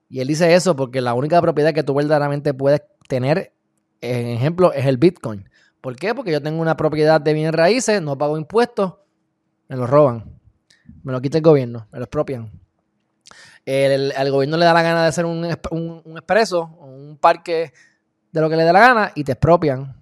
Y 0.07 0.19
él 0.19 0.27
dice 0.27 0.53
eso 0.53 0.75
porque 0.75 1.01
la 1.01 1.15
única 1.15 1.41
propiedad 1.41 1.73
que 1.73 1.81
tú 1.81 1.95
verdaderamente 1.95 2.53
puedes 2.53 2.83
tener, 3.07 3.53
en 4.01 4.27
ejemplo, 4.27 4.71
es 4.71 4.85
el 4.85 4.97
Bitcoin. 4.97 5.49
¿Por 5.81 5.95
qué? 5.95 6.13
Porque 6.15 6.31
yo 6.31 6.41
tengo 6.41 6.61
una 6.61 6.77
propiedad 6.77 7.19
de 7.19 7.33
bienes 7.33 7.53
raíces, 7.53 8.01
no 8.01 8.17
pago 8.17 8.37
impuestos, 8.37 8.95
me 9.67 9.75
lo 9.75 9.87
roban. 9.87 10.39
Me 11.03 11.11
lo 11.11 11.21
quita 11.21 11.37
el 11.37 11.43
gobierno, 11.43 11.87
me 11.91 11.99
lo 11.99 12.05
expropian. 12.05 12.51
El, 13.65 14.13
gobierno 14.31 14.57
le 14.57 14.65
da 14.65 14.73
la 14.73 14.81
gana 14.81 15.03
de 15.03 15.07
hacer 15.07 15.25
un, 15.25 15.45
un, 15.71 16.01
un 16.03 16.17
expreso, 16.17 16.65
un 16.79 17.17
parque 17.17 17.73
de 18.31 18.41
lo 18.41 18.49
que 18.49 18.55
le 18.55 18.63
dé 18.63 18.73
la 18.73 18.79
gana 18.79 19.11
y 19.15 19.23
te 19.23 19.33
expropian 19.33 19.95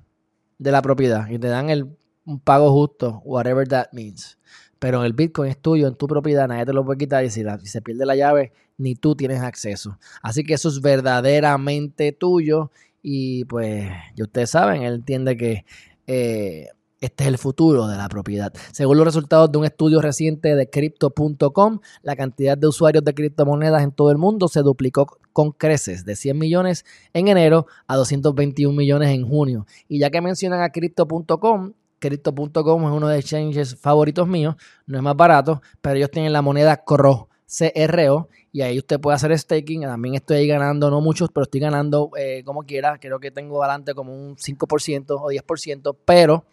de 0.58 0.72
la 0.72 0.82
propiedad 0.82 1.28
y 1.30 1.40
te 1.40 1.48
dan 1.48 1.70
el 1.70 1.98
un 2.30 2.40
pago 2.40 2.72
justo, 2.72 3.22
whatever 3.26 3.68
that 3.68 3.88
means. 3.92 4.38
Pero 4.78 5.04
el 5.04 5.14
Bitcoin 5.14 5.50
es 5.50 5.58
tuyo, 5.58 5.88
en 5.88 5.96
tu 5.96 6.08
propiedad, 6.08 6.48
nadie 6.48 6.66
te 6.66 6.74
lo 6.74 6.86
puede 6.86 7.00
quitar 7.00 7.26
y 7.26 7.30
si, 7.30 7.44
se 7.64 7.82
pierde 7.82 8.06
la 8.06 8.16
llave, 8.16 8.54
ni 8.78 8.96
tú 8.96 9.16
tienes 9.16 9.42
acceso. 9.42 9.98
Así 10.22 10.44
que 10.44 10.54
eso 10.54 10.70
es 10.70 10.80
verdaderamente 10.80 12.12
tuyo 12.12 12.72
y 13.02 13.46
pues, 13.46 13.90
ya 14.16 14.24
ustedes 14.24 14.50
saben, 14.50 14.84
él 14.84 14.96
entiende 14.96 15.38
que 15.38 15.66
eh, 16.08 16.68
este 17.02 17.24
es 17.24 17.28
el 17.30 17.38
futuro 17.38 17.88
de 17.88 17.96
la 17.96 18.10
propiedad. 18.10 18.52
Según 18.72 18.98
los 18.98 19.06
resultados 19.06 19.52
de 19.52 19.58
un 19.58 19.66
estudio 19.66 20.02
reciente 20.02 20.56
de 20.56 20.70
Crypto.com, 20.70 21.80
la 22.02 22.16
cantidad 22.16 22.58
de 22.58 22.68
usuarios 22.68 23.04
de 23.04 23.14
criptomonedas 23.14 23.84
en 23.84 23.92
todo 23.92 24.12
el 24.12 24.18
mundo 24.18 24.48
se 24.48 24.62
duplicó 24.62 25.08
con 25.32 25.52
creces 25.52 26.04
de 26.04 26.16
100 26.16 26.38
millones 26.38 26.86
en 27.14 27.30
enero 27.30 27.68
a 27.88 27.96
221 27.96 28.76
millones 28.76 29.10
en 29.10 29.26
junio. 29.26 29.66
Y 29.88 30.00
ya 30.00 30.10
que 30.10 30.20
mencionan 30.20 30.62
a 30.62 30.70
Crypto.com, 30.72 31.74
Crypto.com 32.00 32.84
es 32.84 32.92
uno 32.92 33.08
de 33.08 33.16
los 33.16 33.24
exchanges 33.24 33.76
favoritos 33.76 34.28
míos, 34.28 34.56
no 34.86 34.98
es 34.98 35.04
más 35.04 35.16
barato, 35.16 35.62
pero 35.82 35.96
ellos 35.96 36.12
tienen 36.12 36.34
la 36.34 36.42
moneda 36.42 36.84
CRO, 36.84 37.30
CRO, 37.48 38.30
y 38.52 38.62
ahí 38.62 38.78
usted 38.78 39.00
puede 39.00 39.16
hacer 39.16 39.38
staking. 39.38 39.82
También 39.82 40.16
estoy 40.16 40.38
ahí 40.38 40.48
ganando, 40.48 40.90
no 40.90 41.02
muchos, 41.02 41.30
pero 41.34 41.44
estoy 41.44 41.60
ganando 41.60 42.12
eh, 42.18 42.44
como 42.44 42.64
quiera. 42.64 42.98
Creo 43.00 43.20
que 43.20 43.32
tengo 43.32 43.64
adelante 43.64 43.94
como 43.94 44.14
un 44.14 44.36
5% 44.36 45.06
o 45.10 45.30
10%, 45.30 45.98
pero 46.06 46.46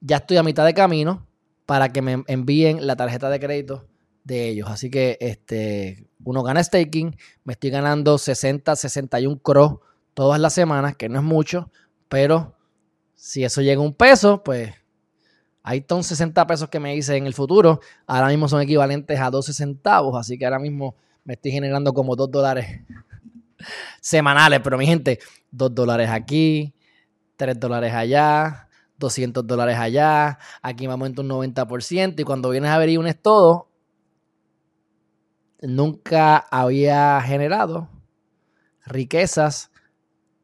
ya 0.00 0.16
estoy 0.18 0.36
a 0.36 0.42
mitad 0.42 0.64
de 0.64 0.74
camino 0.74 1.26
para 1.66 1.90
que 1.90 2.02
me 2.02 2.24
envíen 2.26 2.86
la 2.86 2.96
tarjeta 2.96 3.30
de 3.30 3.40
crédito 3.40 3.86
de 4.24 4.48
ellos. 4.48 4.68
Así 4.68 4.90
que 4.90 5.16
este, 5.20 6.06
uno 6.24 6.42
gana 6.42 6.62
staking, 6.62 7.16
me 7.44 7.54
estoy 7.54 7.70
ganando 7.70 8.18
60, 8.18 8.76
61 8.76 9.40
CRO 9.42 9.80
todas 10.14 10.40
las 10.40 10.52
semanas, 10.52 10.96
que 10.96 11.08
no 11.08 11.18
es 11.18 11.24
mucho, 11.24 11.70
pero 12.08 12.54
si 13.14 13.44
eso 13.44 13.62
llega 13.62 13.80
a 13.80 13.84
un 13.84 13.94
peso, 13.94 14.42
pues 14.42 14.74
ahí 15.62 15.78
están 15.78 16.02
60 16.02 16.46
pesos 16.46 16.68
que 16.68 16.80
me 16.80 16.94
hice 16.96 17.16
en 17.16 17.26
el 17.26 17.34
futuro. 17.34 17.80
Ahora 18.06 18.28
mismo 18.28 18.48
son 18.48 18.60
equivalentes 18.60 19.18
a 19.20 19.30
12 19.30 19.52
centavos. 19.52 20.18
Así 20.18 20.36
que 20.36 20.44
ahora 20.44 20.58
mismo 20.58 20.96
me 21.24 21.34
estoy 21.34 21.52
generando 21.52 21.92
como 21.92 22.16
2 22.16 22.30
dólares 22.30 22.82
semanales. 24.00 24.60
Pero 24.62 24.78
mi 24.78 24.86
gente, 24.86 25.18
2 25.50 25.74
dólares 25.74 26.10
aquí, 26.10 26.74
3 27.36 27.58
dólares 27.58 27.92
allá, 27.92 28.68
200 28.98 29.46
dólares 29.46 29.76
allá. 29.78 30.38
Aquí 30.62 30.86
me 30.86 30.92
aumento 30.92 31.22
un 31.22 31.28
90%. 31.28 32.20
Y 32.20 32.24
cuando 32.24 32.50
vienes 32.50 32.70
a 32.70 32.78
ver 32.78 32.88
y 32.88 32.96
unes 32.96 33.20
todo, 33.20 33.68
nunca 35.60 36.36
había 36.36 37.20
generado 37.20 37.88
riquezas, 38.84 39.70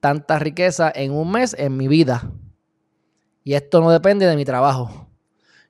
tanta 0.00 0.38
riqueza 0.38 0.92
en 0.94 1.12
un 1.12 1.30
mes 1.30 1.54
en 1.58 1.76
mi 1.76 1.88
vida. 1.88 2.30
Y 3.44 3.54
esto 3.54 3.80
no 3.80 3.90
depende 3.90 4.26
de 4.26 4.36
mi 4.36 4.44
trabajo. 4.44 5.08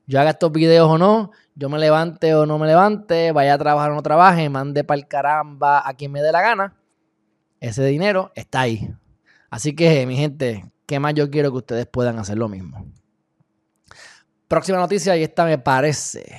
Yo 0.06 0.20
haga 0.20 0.30
estos 0.30 0.52
videos 0.52 0.88
o 0.88 0.98
no, 0.98 1.30
yo 1.58 1.68
me 1.68 1.78
levante 1.78 2.36
o 2.36 2.46
no 2.46 2.56
me 2.56 2.68
levante, 2.68 3.32
vaya 3.32 3.54
a 3.54 3.58
trabajar 3.58 3.90
o 3.90 3.94
no 3.96 4.02
trabaje, 4.02 4.48
mande 4.48 4.84
para 4.84 5.00
el 5.00 5.08
caramba 5.08 5.82
a 5.84 5.92
quien 5.94 6.12
me 6.12 6.22
dé 6.22 6.30
la 6.30 6.40
gana. 6.40 6.76
Ese 7.58 7.84
dinero 7.84 8.30
está 8.36 8.60
ahí. 8.60 8.94
Así 9.50 9.74
que, 9.74 10.06
mi 10.06 10.16
gente, 10.16 10.70
¿qué 10.86 11.00
más 11.00 11.14
yo 11.14 11.28
quiero 11.28 11.50
que 11.50 11.56
ustedes 11.56 11.86
puedan 11.86 12.16
hacer 12.20 12.38
lo 12.38 12.48
mismo? 12.48 12.86
Próxima 14.46 14.78
noticia, 14.78 15.16
y 15.16 15.24
esta 15.24 15.44
me 15.44 15.58
parece 15.58 16.32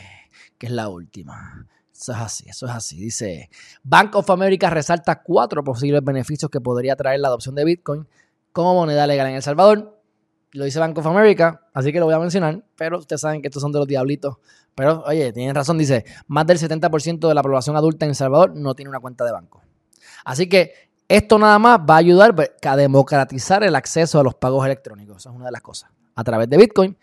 que 0.57 0.67
es 0.67 0.71
la 0.71 0.87
última. 0.87 1.67
Eso 1.93 2.13
es 2.13 2.17
así, 2.17 2.49
eso 2.49 2.65
es 2.67 2.71
así. 2.71 2.97
Dice, 2.97 3.49
Bank 3.83 4.15
of 4.15 4.29
America 4.29 4.69
resalta 4.69 5.21
cuatro 5.21 5.65
posibles 5.65 6.01
beneficios 6.01 6.49
que 6.49 6.61
podría 6.61 6.95
traer 6.95 7.19
la 7.19 7.27
adopción 7.27 7.55
de 7.55 7.65
Bitcoin 7.65 8.07
como 8.53 8.73
moneda 8.73 9.05
legal 9.05 9.27
en 9.27 9.35
El 9.35 9.43
Salvador. 9.43 9.98
Lo 10.53 10.65
dice 10.65 10.79
Bank 10.79 10.97
of 10.97 11.05
America, 11.05 11.67
así 11.73 11.91
que 11.91 11.99
lo 11.99 12.05
voy 12.05 12.15
a 12.15 12.19
mencionar, 12.19 12.63
pero 12.75 12.97
ustedes 12.97 13.21
saben 13.21 13.41
que 13.41 13.47
estos 13.47 13.61
son 13.61 13.71
de 13.71 13.79
los 13.79 13.87
diablitos. 13.87 14.37
Pero, 14.75 15.03
oye, 15.05 15.31
tienen 15.31 15.53
razón, 15.53 15.77
dice, 15.77 16.05
más 16.27 16.47
del 16.47 16.57
70% 16.57 17.27
de 17.27 17.33
la 17.33 17.43
población 17.43 17.75
adulta 17.75 18.05
en 18.05 18.09
El 18.11 18.15
Salvador 18.15 18.55
no 18.55 18.75
tiene 18.75 18.89
una 18.89 18.99
cuenta 18.99 19.25
de 19.25 19.31
banco. 19.31 19.61
Así 20.25 20.49
que 20.49 20.73
esto 21.07 21.37
nada 21.37 21.59
más 21.59 21.79
va 21.79 21.95
a 21.95 21.97
ayudar 21.97 22.35
a 22.63 22.75
democratizar 22.75 23.63
el 23.63 23.75
acceso 23.75 24.19
a 24.19 24.23
los 24.23 24.35
pagos 24.35 24.65
electrónicos. 24.65 25.17
Esa 25.17 25.29
es 25.29 25.35
una 25.35 25.45
de 25.45 25.51
las 25.51 25.61
cosas. 25.61 25.91
A 26.15 26.23
través 26.23 26.49
de 26.49 26.57
Bitcoin 26.57 26.97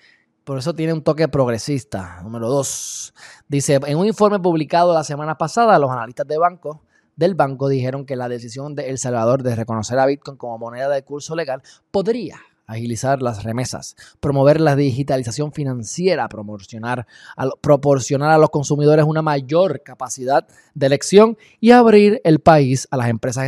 por 0.46 0.58
eso 0.58 0.74
tiene 0.74 0.92
un 0.92 1.02
toque 1.02 1.26
progresista. 1.26 2.20
Número 2.22 2.48
dos. 2.48 3.12
Dice, 3.48 3.80
en 3.84 3.98
un 3.98 4.06
informe 4.06 4.38
publicado 4.38 4.94
la 4.94 5.02
semana 5.02 5.36
pasada, 5.36 5.76
los 5.80 5.90
analistas 5.90 6.24
de 6.24 6.38
banco, 6.38 6.84
del 7.16 7.34
banco 7.34 7.66
dijeron 7.66 8.06
que 8.06 8.14
la 8.14 8.28
decisión 8.28 8.76
de 8.76 8.88
El 8.88 8.98
Salvador 8.98 9.42
de 9.42 9.56
reconocer 9.56 9.98
a 9.98 10.06
Bitcoin 10.06 10.36
como 10.36 10.56
moneda 10.56 10.88
de 10.88 11.02
curso 11.02 11.34
legal 11.34 11.62
podría 11.90 12.38
agilizar 12.66 13.22
las 13.22 13.44
remesas, 13.44 13.96
promover 14.20 14.60
la 14.60 14.76
digitalización 14.76 15.52
financiera, 15.52 16.28
proporcionar 16.28 17.06
a, 17.36 17.48
proporcionar 17.60 18.30
a 18.30 18.38
los 18.38 18.50
consumidores 18.50 19.04
una 19.04 19.22
mayor 19.22 19.82
capacidad 19.82 20.46
de 20.74 20.86
elección 20.86 21.38
y 21.60 21.70
abrir 21.70 22.20
el 22.24 22.40
país 22.40 22.88
a 22.90 22.96
las 22.96 23.08
empresas 23.08 23.44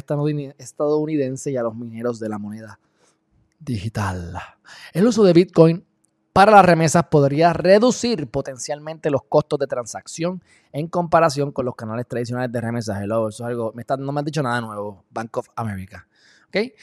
estadounidenses 0.59 1.53
y 1.53 1.57
a 1.57 1.63
los 1.63 1.75
mineros 1.75 2.19
de 2.21 2.29
la 2.29 2.39
moneda 2.39 2.79
digital. 3.59 4.39
El 4.93 5.07
uso 5.07 5.25
de 5.25 5.33
Bitcoin 5.33 5.85
para 6.33 6.53
las 6.53 6.65
remesas 6.65 7.05
podría 7.11 7.53
reducir 7.53 8.31
potencialmente 8.31 9.11
los 9.11 9.23
costos 9.25 9.59
de 9.59 9.67
transacción 9.67 10.41
en 10.73 10.87
comparación 10.87 11.51
con 11.51 11.65
los 11.65 11.75
canales 11.75 12.07
tradicionales 12.07 12.53
de 12.53 12.61
remesas. 12.61 13.03
Hello, 13.03 13.29
eso 13.29 13.43
es 13.43 13.49
algo, 13.49 13.75
no 13.99 14.13
me 14.13 14.21
han 14.21 14.25
dicho 14.25 14.41
nada 14.41 14.61
nuevo, 14.61 15.05
Bank 15.11 15.37
of 15.37 15.49
America. 15.57 16.07
¿Okay? 16.47 16.75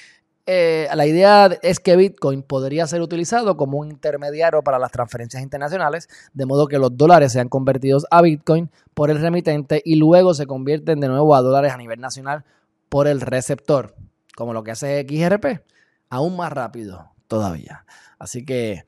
Eh, 0.47 0.88
la 0.93 1.08
idea 1.08 1.47
es 1.63 1.79
que 1.79 1.95
Bitcoin 1.95 2.43
podría 2.43 2.86
ser 2.86 3.01
utilizado 3.01 3.58
como 3.58 3.79
un 3.79 3.89
intermediario 3.89 4.62
para 4.62 4.77
las 4.77 4.91
transferencias 4.91 5.41
internacionales, 5.41 6.08
de 6.34 6.45
modo 6.45 6.67
que 6.67 6.77
los 6.77 6.95
dólares 6.95 7.31
sean 7.31 7.49
convertidos 7.49 8.05
a 8.12 8.21
Bitcoin 8.21 8.69
por 8.93 9.10
el 9.10 9.19
remitente 9.19 9.81
y 9.84 9.95
luego 9.95 10.34
se 10.34 10.45
convierten 10.45 10.99
de 10.99 11.08
nuevo 11.08 11.36
a 11.36 11.41
dólares 11.41 11.73
a 11.73 11.77
nivel 11.77 11.99
nacional 11.99 12.45
por 12.89 13.08
el 13.08 13.21
receptor, 13.21 13.95
como 14.36 14.53
lo 14.53 14.63
que 14.63 14.71
hace 14.71 15.05
XRP, 15.10 15.63
aún 16.10 16.36
más 16.38 16.53
rápido 16.53 17.12
todavía. 17.27 17.86
Así 18.19 18.45
que 18.45 18.86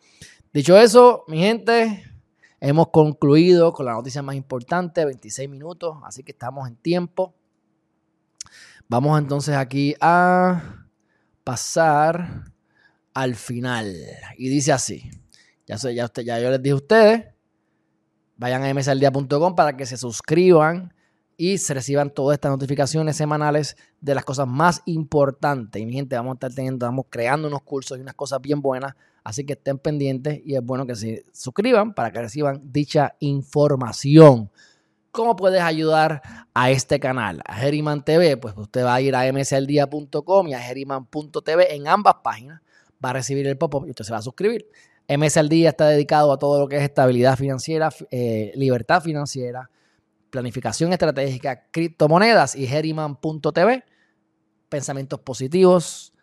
Dicho 0.58 0.76
eso, 0.76 1.24
mi 1.28 1.38
gente, 1.38 2.04
hemos 2.60 2.88
concluido 2.88 3.74
con 3.74 3.86
la 3.86 3.92
noticia 3.92 4.24
más 4.24 4.36
importante, 4.36 5.06
26 5.06 5.48
minutos, 5.48 5.98
así 6.04 6.24
que 6.24 6.32
estamos 6.32 6.68
en 6.68 6.76
tiempo. 6.78 7.36
Vamos 8.88 9.20
entonces 9.20 9.56
aquí 9.56 9.94
a 10.02 10.87
pasar 11.48 12.44
al 13.14 13.36
final. 13.36 13.96
Y 14.38 14.50
dice 14.50 14.74
así. 14.74 15.10
Ya, 15.66 15.78
sé, 15.78 15.96
ya, 15.96 16.04
usted, 16.04 16.24
ya 16.24 16.42
yo 16.42 16.52
les 16.52 16.62
dije 16.62 16.74
a 16.74 16.76
ustedes. 16.76 17.26
Vayan 18.36 18.66
a 18.66 18.74
msaldia.com 18.74 19.56
para 19.56 19.78
que 19.78 19.86
se 19.86 19.96
suscriban 19.96 20.94
y 21.38 21.58
se 21.58 21.74
reciban 21.74 22.10
todas 22.10 22.36
estas 22.36 22.52
notificaciones 22.52 23.16
semanales 23.16 23.78
de 24.02 24.14
las 24.14 24.26
cosas 24.26 24.46
más 24.46 24.82
importantes. 24.88 25.82
Y 25.82 25.86
mi 25.86 25.94
gente, 25.94 26.18
vamos 26.18 26.32
a 26.32 26.36
estar 26.36 26.54
teniendo, 26.54 26.86
estamos 26.86 27.06
creando 27.10 27.48
unos 27.48 27.62
cursos 27.62 27.98
y 27.98 28.02
unas 28.02 28.16
cosas 28.16 28.42
bien 28.42 28.62
buenas. 28.62 28.96
Así 29.24 29.46
que 29.46 29.54
estén 29.54 29.80
pendientes 29.80 30.42
y 30.44 30.56
es 30.56 30.62
bueno 30.62 30.86
que 30.86 30.96
se 30.96 31.26
suscriban 31.32 31.94
para 31.94 32.12
que 32.12 32.20
reciban 32.20 32.62
dicha 32.62 33.16
información. 33.22 34.52
¿Cómo 35.18 35.36
puedes 35.36 35.64
ayudar 35.64 36.22
a 36.54 36.70
este 36.70 37.00
canal? 37.00 37.42
A 37.48 37.56
Geriman 37.56 38.06
TV, 38.06 38.38
pues 38.38 38.54
usted 38.56 38.86
va 38.86 38.94
a 38.94 39.02
ir 39.02 39.16
a 39.16 39.34
msaldia.com 39.34 40.48
y 40.48 40.54
a 40.54 40.60
geriman.tv 40.60 41.76
en 41.76 41.88
ambas 41.88 42.18
páginas. 42.24 42.62
Va 43.04 43.10
a 43.10 43.14
recibir 43.14 43.48
el 43.48 43.58
pop-up 43.58 43.88
y 43.88 43.90
usted 43.90 44.06
se 44.06 44.12
va 44.12 44.20
a 44.20 44.22
suscribir. 44.22 44.68
MS 45.10 45.38
está 45.38 45.88
dedicado 45.88 46.32
a 46.32 46.38
todo 46.38 46.60
lo 46.60 46.68
que 46.68 46.78
es 46.78 46.84
estabilidad 46.84 47.36
financiera, 47.36 47.90
eh, 48.12 48.52
libertad 48.54 49.02
financiera, 49.02 49.72
planificación 50.30 50.94
estratégica, 50.94 51.64
criptomonedas 51.72 52.56
y 52.56 52.68
Herriman.tv, 52.68 53.86
pensamientos 54.70 55.20
positivos, 55.22 56.14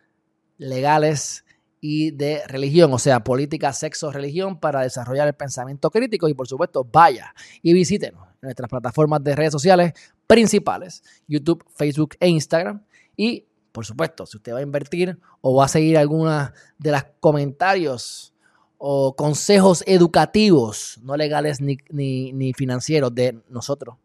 legales 0.57 1.43
y 1.81 2.11
de 2.11 2.47
religión, 2.47 2.93
o 2.93 2.99
sea, 2.99 3.25
política, 3.25 3.73
sexo, 3.73 4.09
religión, 4.13 4.57
para 4.57 4.83
desarrollar 4.83 5.27
el 5.27 5.35
pensamiento 5.35 5.91
crítico 5.91 6.29
y 6.29 6.33
por 6.33 6.47
supuesto 6.47 6.85
vaya 6.85 7.35
y 7.61 7.73
visítenos 7.73 8.34
nuestras 8.45 8.69
plataformas 8.69 9.23
de 9.23 9.35
redes 9.35 9.51
sociales 9.51 9.93
principales, 10.27 11.03
YouTube, 11.27 11.63
Facebook 11.75 12.15
e 12.19 12.29
Instagram 12.29 12.81
y 13.15 13.45
por 13.75 13.85
supuesto, 13.85 14.25
si 14.25 14.37
usted 14.37 14.53
va 14.53 14.59
a 14.59 14.61
invertir 14.61 15.19
o 15.41 15.55
va 15.55 15.65
a 15.65 15.67
seguir 15.67 15.97
alguna 15.97 16.53
de 16.77 16.91
los 16.91 17.03
comentarios 17.19 18.33
o 18.77 19.17
consejos 19.17 19.83
educativos, 19.85 20.97
no 21.03 21.17
legales 21.17 21.59
ni, 21.59 21.77
ni, 21.91 22.53
financieros 22.53 23.13
de 23.13 23.41
nosotros. 23.49 23.97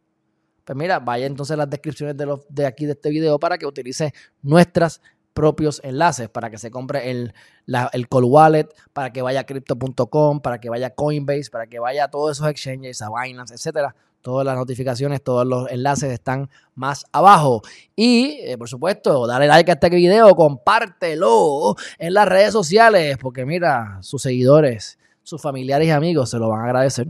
Pues 0.65 0.77
mira, 0.77 0.99
vaya 0.99 1.27
entonces 1.27 1.55
a 1.55 1.57
las 1.57 1.71
descripciones 1.71 2.17
de, 2.17 2.27
los, 2.27 2.41
de 2.49 2.67
aquí 2.67 2.85
de 2.85 2.93
este 2.93 3.11
video 3.11 3.39
para 3.39 3.59
que 3.59 3.67
utilice 3.67 4.13
nuestros 4.43 5.01
propios 5.35 5.81
enlaces, 5.85 6.29
para 6.29 6.51
que 6.51 6.59
se 6.59 6.73
compre 6.73 7.09
el, 7.09 7.33
el 7.93 8.09
call 8.09 8.25
wallet, 8.25 8.69
para 8.93 9.13
que 9.13 9.23
vaya 9.23 9.41
a 9.41 9.45
crypto.com, 9.45 10.41
para 10.41 10.61
que 10.61 10.69
vaya 10.69 10.89
a 10.89 10.91
Coinbase, 10.91 11.49
para 11.49 11.69
que 11.69 11.79
vaya 11.79 12.07
a 12.07 12.11
todos 12.11 12.39
esos 12.39 12.49
exchanges, 12.49 13.03
a 13.03 13.09
Binance, 13.09 13.55
etcétera. 13.55 13.95
Todas 14.23 14.45
las 14.45 14.57
notificaciones, 14.57 15.23
todos 15.23 15.47
los 15.47 15.71
enlaces 15.71 16.13
están 16.13 16.51
más 16.75 17.07
abajo. 17.11 17.63
Y, 17.97 18.39
eh, 18.41 18.59
por 18.59 18.69
supuesto, 18.69 19.27
dale 19.27 19.47
like 19.47 19.71
a 19.71 19.75
este 19.75 19.89
video, 19.89 20.35
compártelo 20.35 21.75
en 21.99 22.15
las 22.15 22.29
redes 22.29 22.53
sociales, 22.53 23.17
porque 23.19 23.47
mira, 23.47 23.99
sus 24.03 24.23
seguidores, 24.23 24.99
sus 25.23 25.41
familiares 25.41 25.89
y 25.89 25.91
amigos 25.91 26.31
se 26.31 26.39
lo 26.39 26.49
van 26.49 26.61
a 26.61 26.65
agradecer. 26.65 27.09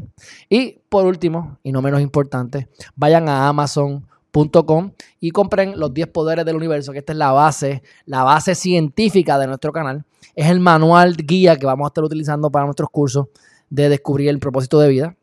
Y 0.48 0.78
por 0.88 1.04
último, 1.04 1.58
y 1.62 1.72
no 1.72 1.82
menos 1.82 2.00
importante, 2.00 2.68
vayan 2.94 3.28
a 3.28 3.48
amazon.com 3.48 4.92
y 5.18 5.30
compren 5.30 5.78
los 5.80 5.92
10 5.92 6.08
poderes 6.08 6.44
del 6.44 6.56
universo, 6.56 6.92
que 6.92 6.98
esta 6.98 7.12
es 7.12 7.18
la 7.18 7.32
base, 7.32 7.82
la 8.06 8.22
base 8.22 8.54
científica 8.54 9.38
de 9.38 9.46
nuestro 9.46 9.72
canal. 9.72 10.04
Es 10.36 10.48
el 10.48 10.60
manual 10.60 11.16
guía 11.16 11.56
que 11.56 11.66
vamos 11.66 11.86
a 11.86 11.88
estar 11.88 12.04
utilizando 12.04 12.50
para 12.50 12.66
nuestros 12.66 12.90
cursos 12.90 13.26
de 13.68 13.88
descubrir 13.88 14.28
el 14.28 14.38
propósito 14.38 14.78
de 14.78 14.88
vida. 14.88 15.16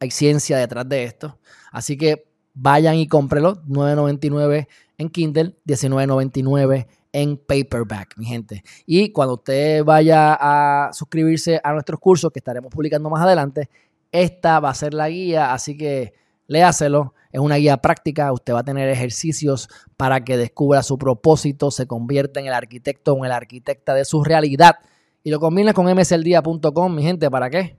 Hay 0.00 0.10
ciencia 0.10 0.58
detrás 0.58 0.88
de 0.88 1.04
esto. 1.04 1.38
Así 1.72 1.96
que 1.96 2.28
vayan 2.54 2.96
y 2.96 3.08
cómprelo. 3.08 3.62
9.99 3.64 4.68
en 4.98 5.08
Kindle, 5.10 5.56
19.99 5.66 6.86
en 7.12 7.36
paperback, 7.36 8.16
mi 8.16 8.26
gente. 8.26 8.62
Y 8.86 9.12
cuando 9.12 9.34
usted 9.34 9.84
vaya 9.84 10.36
a 10.38 10.92
suscribirse 10.92 11.60
a 11.62 11.72
nuestros 11.72 12.00
cursos 12.00 12.30
que 12.30 12.40
estaremos 12.40 12.70
publicando 12.70 13.08
más 13.10 13.22
adelante, 13.22 13.68
esta 14.12 14.60
va 14.60 14.70
a 14.70 14.74
ser 14.74 14.94
la 14.94 15.08
guía, 15.08 15.52
así 15.52 15.76
que 15.76 16.14
léaselo. 16.46 17.14
Es 17.30 17.40
una 17.40 17.56
guía 17.56 17.76
práctica, 17.76 18.32
usted 18.32 18.54
va 18.54 18.60
a 18.60 18.64
tener 18.64 18.88
ejercicios 18.88 19.68
para 19.98 20.24
que 20.24 20.38
descubra 20.38 20.82
su 20.82 20.96
propósito, 20.96 21.70
se 21.70 21.86
convierta 21.86 22.40
en 22.40 22.46
el 22.46 22.54
arquitecto 22.54 23.12
o 23.12 23.18
en 23.18 23.26
el 23.26 23.32
arquitecta 23.32 23.94
de 23.94 24.06
su 24.06 24.24
realidad. 24.24 24.76
Y 25.22 25.30
lo 25.30 25.40
combina 25.40 25.74
con 25.74 25.84
msldía.com, 25.86 26.94
mi 26.94 27.02
gente, 27.02 27.30
¿para 27.30 27.50
qué? 27.50 27.76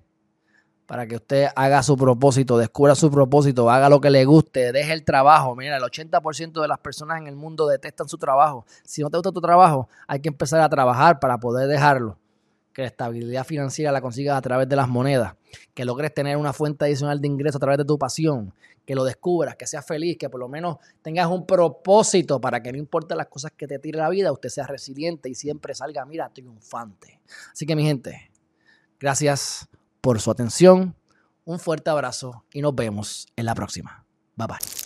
Para 0.90 1.06
que 1.06 1.18
usted 1.18 1.50
haga 1.56 1.84
su 1.84 1.96
propósito, 1.96 2.58
descubra 2.58 2.96
su 2.96 3.12
propósito, 3.12 3.70
haga 3.70 3.90
lo 3.90 4.02
que 4.02 4.10
le 4.10 4.26
guste, 4.26 4.72
deje 4.72 4.92
el 4.92 5.04
trabajo. 5.04 5.56
Mira, 5.56 5.78
el 5.78 5.84
80% 5.84 6.60
de 6.60 6.68
las 6.68 6.80
personas 6.80 7.22
en 7.22 7.28
el 7.28 7.36
mundo 7.36 7.68
detestan 7.68 8.10
su 8.10 8.18
trabajo. 8.18 8.66
Si 8.84 9.04
no 9.04 9.12
te 9.12 9.18
gusta 9.18 9.32
tu 9.32 9.40
trabajo, 9.40 9.88
hay 10.08 10.20
que 10.20 10.30
empezar 10.30 10.60
a 10.62 10.68
trabajar 10.68 11.20
para 11.20 11.38
poder 11.38 11.68
dejarlo. 11.68 12.18
Que 12.74 12.82
la 12.82 12.88
estabilidad 12.88 13.44
financiera 13.44 13.92
la 13.92 14.02
consigas 14.02 14.36
a 14.36 14.42
través 14.42 14.68
de 14.68 14.76
las 14.76 14.90
monedas, 14.90 15.36
que 15.76 15.86
logres 15.86 16.12
tener 16.12 16.38
una 16.38 16.54
fuente 16.54 16.86
adicional 16.86 17.22
de 17.22 17.28
ingreso 17.28 17.58
a 17.58 17.62
través 17.62 17.78
de 17.78 17.86
tu 17.86 18.00
pasión, 18.00 18.52
que 18.84 18.96
lo 18.96 19.04
descubras, 19.04 19.56
que 19.58 19.68
seas 19.68 19.86
feliz, 19.86 20.18
que 20.18 20.28
por 20.28 20.40
lo 20.40 20.48
menos 20.50 20.78
tengas 21.04 21.28
un 21.28 21.46
propósito 21.46 22.42
para 22.42 22.64
que 22.64 22.72
no 22.72 22.80
importa 22.80 23.14
las 23.14 23.28
cosas 23.28 23.52
que 23.52 23.68
te 23.68 23.78
tire 23.78 24.00
la 24.00 24.10
vida, 24.10 24.32
usted 24.32 24.50
sea 24.50 24.66
resiliente 24.66 25.30
y 25.30 25.36
siempre 25.36 25.76
salga, 25.76 26.04
mira, 26.06 26.32
triunfante. 26.34 27.22
Así 27.54 27.68
que 27.68 27.76
mi 27.76 27.84
gente, 27.84 28.32
gracias 29.00 29.70
por 30.02 30.20
su 30.20 30.32
atención. 30.32 30.96
Un 31.46 31.60
fuerte 31.60 31.90
abrazo 31.90 32.46
y 32.54 32.62
nos 32.62 32.76
vemos 32.76 33.28
en 33.36 33.46
la 33.46 33.56
próxima. 33.56 34.06
Bye 34.36 34.48
bye. 34.48 34.79